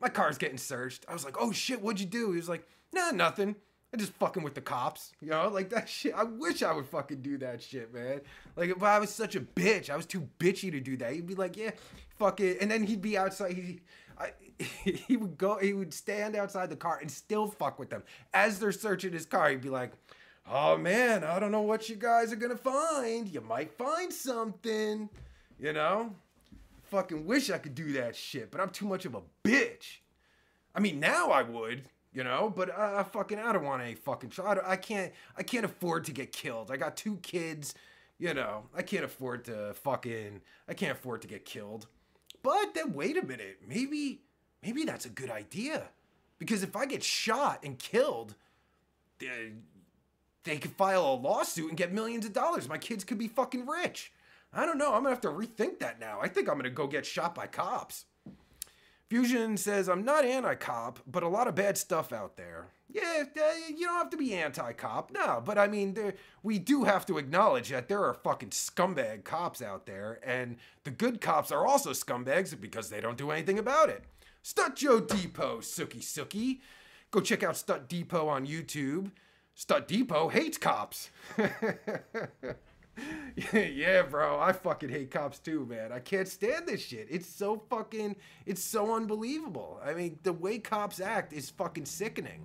[0.00, 1.04] my car's getting searched.
[1.08, 2.30] I was like, oh shit, what'd you do?
[2.32, 3.56] He was like, nah, nothing.
[3.92, 6.14] I just fucking with the cops, you know, like that shit.
[6.14, 8.22] I wish I would fucking do that shit, man.
[8.56, 9.88] Like, but I was such a bitch.
[9.88, 11.12] I was too bitchy to do that.
[11.12, 11.70] He'd be like, yeah,
[12.18, 13.52] fuck it, and then he'd be outside.
[13.52, 13.80] He,
[14.18, 14.32] I,
[14.84, 15.58] he would go.
[15.58, 18.02] He would stand outside the car and still fuck with them
[18.32, 19.50] as they're searching his car.
[19.50, 19.92] He'd be like,
[20.50, 23.28] oh man, I don't know what you guys are gonna find.
[23.28, 25.08] You might find something,
[25.58, 26.14] you know.
[26.84, 29.98] Fucking wish I could do that shit, but I'm too much of a bitch.
[30.74, 31.82] I mean, now I would,
[32.12, 34.56] you know, but I, I fucking I don't want any fucking try.
[34.64, 36.70] I can't I can't afford to get killed.
[36.70, 37.74] I got two kids,
[38.18, 38.64] you know.
[38.76, 41.86] I can't afford to fucking I can't afford to get killed.
[42.42, 44.20] But then wait a minute, maybe
[44.64, 45.88] maybe that's a good idea.
[46.38, 48.34] Because if I get shot and killed,
[49.18, 49.52] they,
[50.44, 52.68] they could file a lawsuit and get millions of dollars.
[52.68, 54.12] My kids could be fucking rich.
[54.52, 54.94] I don't know.
[54.94, 56.18] I'm gonna have to rethink that now.
[56.20, 58.04] I think I'm gonna go get shot by cops.
[59.08, 62.68] Fusion says, I'm not anti cop, but a lot of bad stuff out there.
[62.88, 65.10] Yeah, uh, you don't have to be anti cop.
[65.12, 69.24] No, but I mean, there, we do have to acknowledge that there are fucking scumbag
[69.24, 73.58] cops out there, and the good cops are also scumbags because they don't do anything
[73.58, 74.04] about it.
[74.46, 76.60] Stunt Joe Depot, Sookie Sookie.
[77.10, 79.10] Go check out Stunt Depot on YouTube.
[79.54, 81.08] Stunt Depot hates cops.
[83.54, 84.38] yeah, bro.
[84.38, 85.92] I fucking hate cops too, man.
[85.92, 87.06] I can't stand this shit.
[87.08, 89.80] It's so fucking, it's so unbelievable.
[89.82, 92.44] I mean, the way cops act is fucking sickening.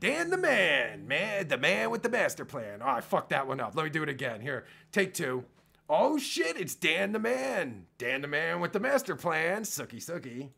[0.00, 2.80] Dan the man, man, the man with the master plan.
[2.82, 3.76] Oh, I fucked that one up.
[3.76, 4.40] Let me do it again.
[4.40, 5.44] Here, take two.
[5.88, 7.86] Oh shit, it's Dan the man.
[7.98, 9.62] Dan the man with the master plan.
[9.62, 10.48] Sookie Sookie.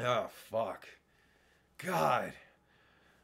[0.00, 0.86] Oh, fuck.
[1.78, 2.32] God.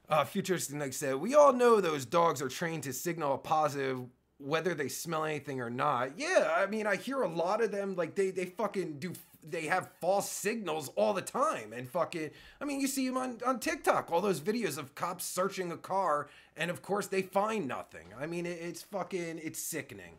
[0.08, 4.06] Uh, Futuristic Nick said, We all know those dogs are trained to signal a positive
[4.38, 6.12] whether they smell anything or not.
[6.16, 9.12] Yeah, I mean, I hear a lot of them like they they fucking do
[9.48, 13.38] they have false signals all the time and fucking I mean, you see them on
[13.44, 17.66] on TikTok, all those videos of cops searching a car and of course they find
[17.66, 18.08] nothing.
[18.18, 20.14] I mean, it, it's fucking it's sickening.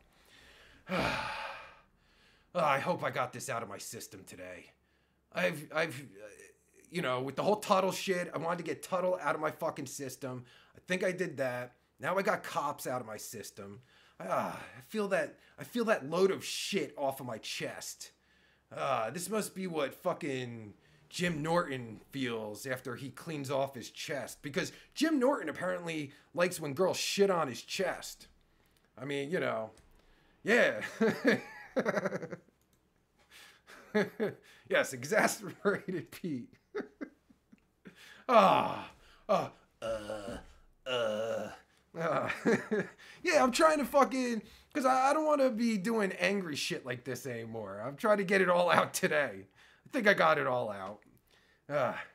[0.89, 1.29] oh,
[2.55, 4.71] I hope I got this out of my system today.
[5.33, 6.07] I've I've
[6.91, 9.51] you know, with the whole Tuttle shit, I wanted to get Tuttle out of my
[9.51, 10.45] fucking system.
[10.75, 11.73] I think I did that.
[11.99, 13.81] Now I got cops out of my system.
[14.19, 18.11] Ah, I feel that I feel that load of shit off of my chest.
[18.75, 20.73] Ah, this must be what fucking
[21.09, 26.73] Jim Norton feels after he cleans off his chest because Jim Norton apparently likes when
[26.73, 28.27] girls shit on his chest.
[28.97, 29.71] I mean, you know,
[30.43, 30.81] yeah.
[34.69, 36.53] yes, exasperated Pete.
[38.27, 38.91] Ah,
[39.27, 39.51] ah,
[39.81, 40.37] uh,
[40.85, 41.49] uh,
[41.99, 42.29] uh.
[43.23, 46.85] yeah, I'm trying to fucking, because I, I don't want to be doing angry shit
[46.85, 47.83] like this anymore.
[47.83, 49.47] I'm trying to get it all out today.
[49.85, 50.99] I think I got it all out.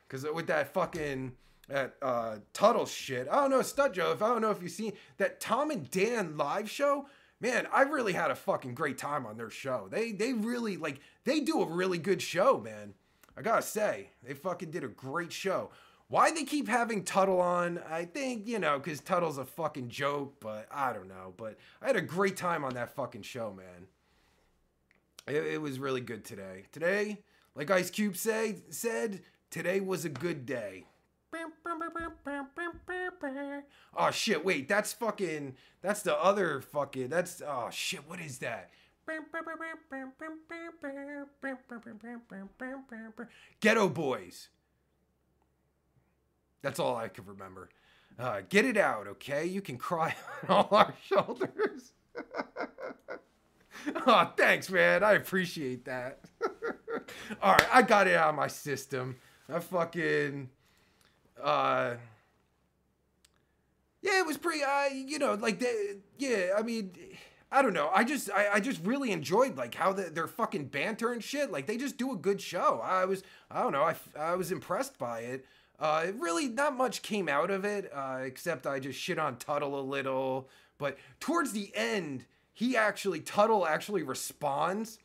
[0.07, 1.33] Because with that fucking,
[1.67, 4.71] that uh, Tuttle shit, I don't know, Stud Joe, if I don't know if you've
[4.71, 7.07] seen that Tom and Dan live show,
[7.39, 9.87] man, I really had a fucking great time on their show.
[9.89, 12.93] They they really like they do a really good show, man.
[13.37, 15.69] I gotta say, they fucking did a great show.
[16.07, 17.79] Why they keep having Tuttle on?
[17.89, 21.33] I think you know because Tuttle's a fucking joke, but I don't know.
[21.35, 23.87] But I had a great time on that fucking show, man.
[25.27, 26.65] It, it was really good today.
[26.71, 27.19] Today,
[27.55, 30.85] like Ice Cube say said, today was a good day.
[33.95, 38.71] Oh shit, wait, that's fucking that's the other fucking that's oh shit, what is that?
[43.61, 44.49] Geto Boys.
[46.61, 47.69] That's all I can remember.
[48.17, 49.45] Uh, get it out, okay?
[49.45, 50.15] You can cry
[50.47, 51.91] on all our shoulders.
[54.07, 55.03] oh, thanks, man.
[55.03, 56.21] I appreciate that.
[57.41, 59.17] all right, I got it out of my system.
[59.47, 60.49] I fucking
[61.41, 61.95] uh
[64.05, 66.91] yeah it was pretty uh you know like they, yeah i mean
[67.51, 67.89] i don't know.
[67.93, 71.51] I just i, I just really enjoyed like how the, their fucking banter and shit.
[71.51, 72.81] Like they just do a good show.
[72.83, 75.45] I was i don't know i, I was impressed by it.
[75.79, 79.79] Uh really not much came out of it uh except i just shit on tuttle
[79.79, 80.49] a little.
[80.77, 84.99] But towards the end he actually tuttle actually responds.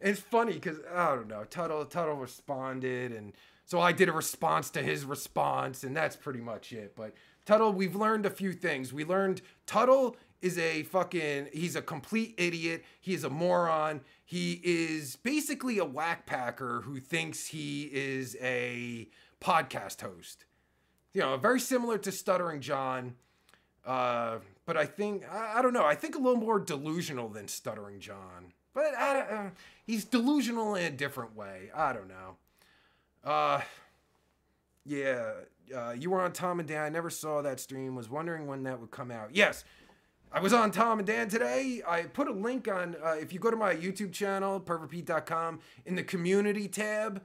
[0.00, 3.32] It's funny because i don't know tuttle tuttle responded and
[3.64, 6.94] so I did a response to his response, and that's pretty much it.
[6.94, 7.14] But
[7.44, 8.92] Tuttle, we've learned a few things.
[8.92, 12.84] We learned Tuttle is a fucking, he's a complete idiot.
[13.00, 14.00] He is a moron.
[14.24, 19.08] He is basically a whackpacker who thinks he is a
[19.40, 20.44] podcast host.
[21.14, 23.14] You know, very similar to Stuttering John.
[23.84, 27.48] Uh, but I think, I, I, don't know, I think a little more delusional than
[27.48, 28.52] Stuttering John.
[28.74, 29.50] But I, uh,
[29.84, 31.70] he's delusional in a different way.
[31.74, 32.36] I don't know.
[33.24, 33.60] Uh,
[34.84, 35.32] yeah,
[35.74, 36.82] uh, you were on Tom and Dan.
[36.82, 37.94] I never saw that stream.
[37.94, 39.34] Was wondering when that would come out.
[39.34, 39.64] Yes,
[40.32, 41.82] I was on Tom and Dan today.
[41.86, 42.96] I put a link on.
[43.02, 47.22] Uh, if you go to my YouTube channel, pervertpete.com, in the community tab,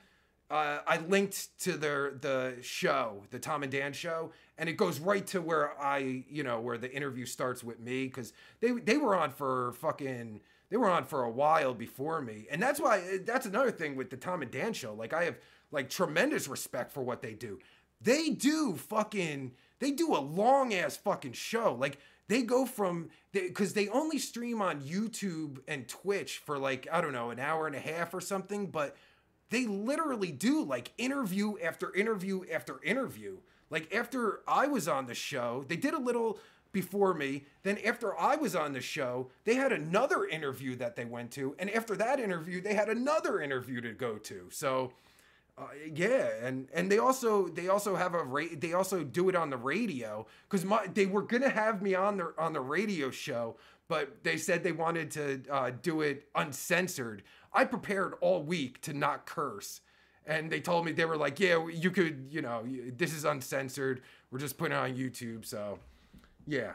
[0.49, 4.99] uh, I linked to their the show, the Tom and Dan show, and it goes
[4.99, 8.97] right to where I, you know, where the interview starts with me because they they
[8.97, 13.19] were on for fucking they were on for a while before me, and that's why
[13.25, 14.93] that's another thing with the Tom and Dan show.
[14.93, 15.37] Like I have
[15.71, 17.59] like tremendous respect for what they do.
[18.01, 21.75] They do fucking they do a long ass fucking show.
[21.79, 26.87] Like they go from because they, they, only stream on YouTube and Twitch for like
[26.91, 28.95] I don't know an hour and a half or something, but
[29.49, 33.37] they literally do like interview after interview after interview.
[33.69, 36.39] Like after I was on the show, they did a little
[36.71, 37.45] before me.
[37.63, 41.55] Then after I was on the show, they had another interview that they went to,
[41.59, 44.47] and after that interview, they had another interview to go to.
[44.51, 44.91] So
[45.57, 49.49] uh, yeah, and and they also they also have a they also do it on
[49.49, 53.55] the radio because my they were gonna have me on their on the radio show,
[53.87, 57.23] but they said they wanted to uh, do it uncensored.
[57.53, 59.81] I prepared all week to not curse,
[60.27, 62.63] and they told me they were like, yeah, you could, you know,
[62.95, 64.01] this is uncensored.
[64.29, 65.79] We're just putting it on YouTube, so
[66.45, 66.73] yeah.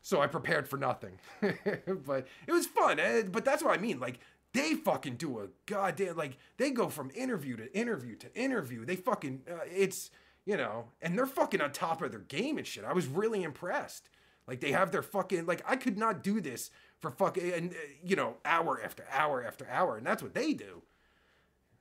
[0.00, 3.00] So I prepared for nothing, but it was fun.
[3.00, 3.98] Eh, but that's what I mean.
[3.98, 4.20] Like
[4.56, 8.84] they fucking do a goddamn like they go from interview to interview to interview.
[8.84, 10.10] They fucking uh, it's
[10.44, 12.84] you know, and they're fucking on top of their game and shit.
[12.84, 14.08] I was really impressed.
[14.46, 17.76] Like they have their fucking like I could not do this for fucking and uh,
[18.02, 20.82] you know hour after hour after hour, and that's what they do.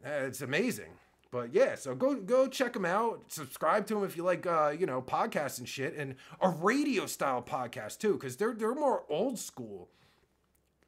[0.06, 0.92] Uh, it's amazing.
[1.32, 3.26] But yeah, so go go check them out.
[3.30, 7.06] Subscribe to them if you like, uh, you know, podcasts and shit, and a radio
[7.06, 9.90] style podcast too, because they're they're more old school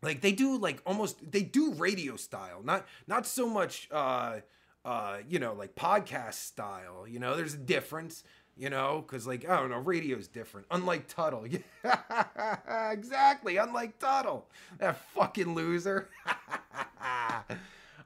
[0.01, 4.37] like they do like almost they do radio style not not so much uh
[4.85, 8.23] uh you know like podcast style you know there's a difference
[8.55, 14.47] you know because like i don't know radio's different unlike tuttle yeah exactly unlike tuttle
[14.79, 16.09] that fucking loser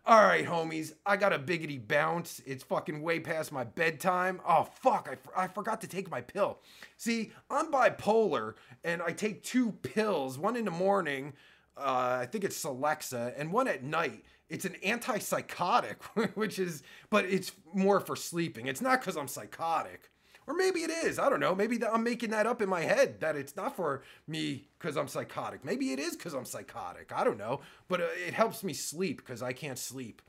[0.03, 2.41] All right, homies, I got a biggity bounce.
[2.47, 4.41] It's fucking way past my bedtime.
[4.47, 6.57] Oh, fuck, I, I forgot to take my pill.
[6.97, 11.33] See, I'm bipolar and I take two pills, one in the morning,
[11.81, 14.23] uh, I think it's Celexa, and one at night.
[14.49, 15.95] It's an antipsychotic,
[16.35, 18.67] which is, but it's more for sleeping.
[18.67, 20.11] It's not because I'm psychotic.
[20.47, 21.19] Or maybe it is.
[21.19, 21.55] I don't know.
[21.55, 25.07] Maybe I'm making that up in my head that it's not for me because I'm
[25.07, 25.63] psychotic.
[25.63, 27.11] Maybe it is because I'm psychotic.
[27.15, 27.61] I don't know.
[27.87, 30.21] But uh, it helps me sleep because I can't sleep.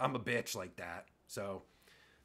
[0.00, 1.06] I'm a bitch like that.
[1.28, 1.62] So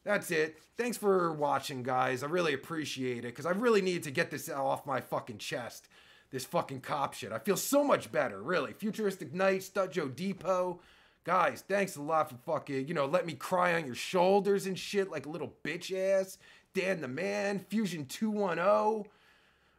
[0.04, 0.58] that's it.
[0.76, 2.24] Thanks for watching, guys.
[2.24, 5.88] I really appreciate it because I really need to get this off my fucking chest.
[6.34, 7.32] This fucking cop shit.
[7.32, 8.74] I feel so much better, really.
[8.74, 10.80] Futuristic Knight, Joe Depot.
[11.24, 14.78] Guys, thanks a lot for fucking, you know, let me cry on your shoulders and
[14.78, 16.40] shit like a little bitch ass.
[16.74, 19.12] Dan the Man, Fusion 210,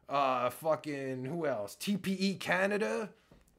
[0.09, 1.77] uh, fucking, who else?
[1.81, 3.11] TPE Canada,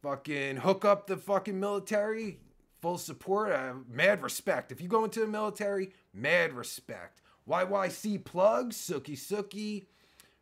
[0.02, 2.40] fucking hook up the fucking military,
[2.82, 4.72] full support, uh, mad respect.
[4.72, 7.22] If you go into the military, mad respect.
[7.46, 9.88] YYC plugs, Sookie Sookie,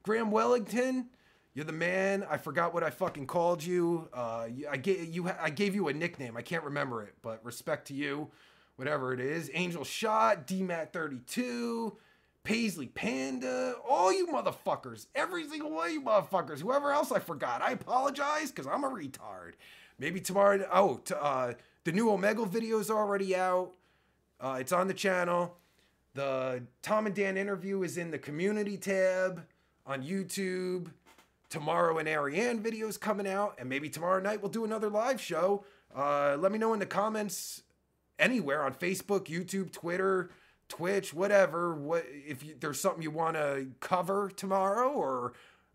[0.04, 1.08] Graham Wellington,
[1.54, 2.26] you're the man.
[2.30, 4.10] I forgot what I fucking called you.
[4.14, 5.30] Uh, I gave you.
[5.40, 6.36] I gave you a nickname.
[6.36, 8.30] I can't remember it, but respect to you,
[8.76, 9.52] whatever it is.
[9.54, 11.96] Angel Shot, DMAT32,
[12.44, 17.62] Paisley Panda, all you motherfuckers, every single one of you motherfuckers, whoever else I forgot.
[17.62, 19.54] I apologize because I'm a retard.
[20.00, 20.68] Maybe tomorrow.
[20.74, 23.74] Oh, t- uh, the new Omegle video is already out.
[24.40, 25.56] Uh, it's on the channel.
[26.16, 29.46] The Tom and Dan interview is in the community tab
[29.86, 30.92] on YouTube.
[31.54, 35.22] Tomorrow an Ariane video is coming out, and maybe tomorrow night we'll do another live
[35.22, 35.64] show.
[35.96, 37.62] Uh, let me know in the comments
[38.18, 40.32] anywhere on Facebook, YouTube, Twitter,
[40.68, 41.76] Twitch, whatever.
[41.76, 45.34] What if you, there's something you want to cover tomorrow, or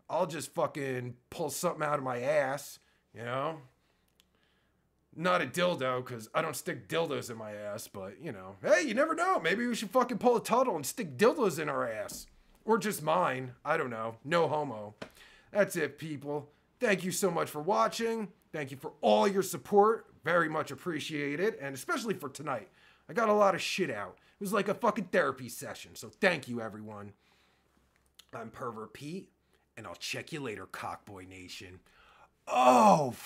[0.09, 2.79] I'll just fucking pull something out of my ass,
[3.15, 3.59] you know?
[5.15, 8.81] Not a dildo, because I don't stick dildos in my ass, but you know, hey,
[8.85, 9.39] you never know.
[9.39, 12.25] Maybe we should fucking pull a Tuttle and stick dildos in our ass.
[12.65, 13.53] Or just mine.
[13.63, 14.17] I don't know.
[14.25, 14.95] No homo.
[15.51, 16.49] That's it, people.
[16.79, 18.29] Thank you so much for watching.
[18.51, 20.05] Thank you for all your support.
[20.23, 21.55] Very much appreciated.
[21.61, 22.69] And especially for tonight.
[23.09, 24.17] I got a lot of shit out.
[24.39, 25.95] It was like a fucking therapy session.
[25.95, 27.13] So thank you, everyone.
[28.33, 29.29] I'm Pervert Pete,
[29.75, 31.79] and I'll check you later, Cockboy Nation.
[32.47, 33.11] Oh,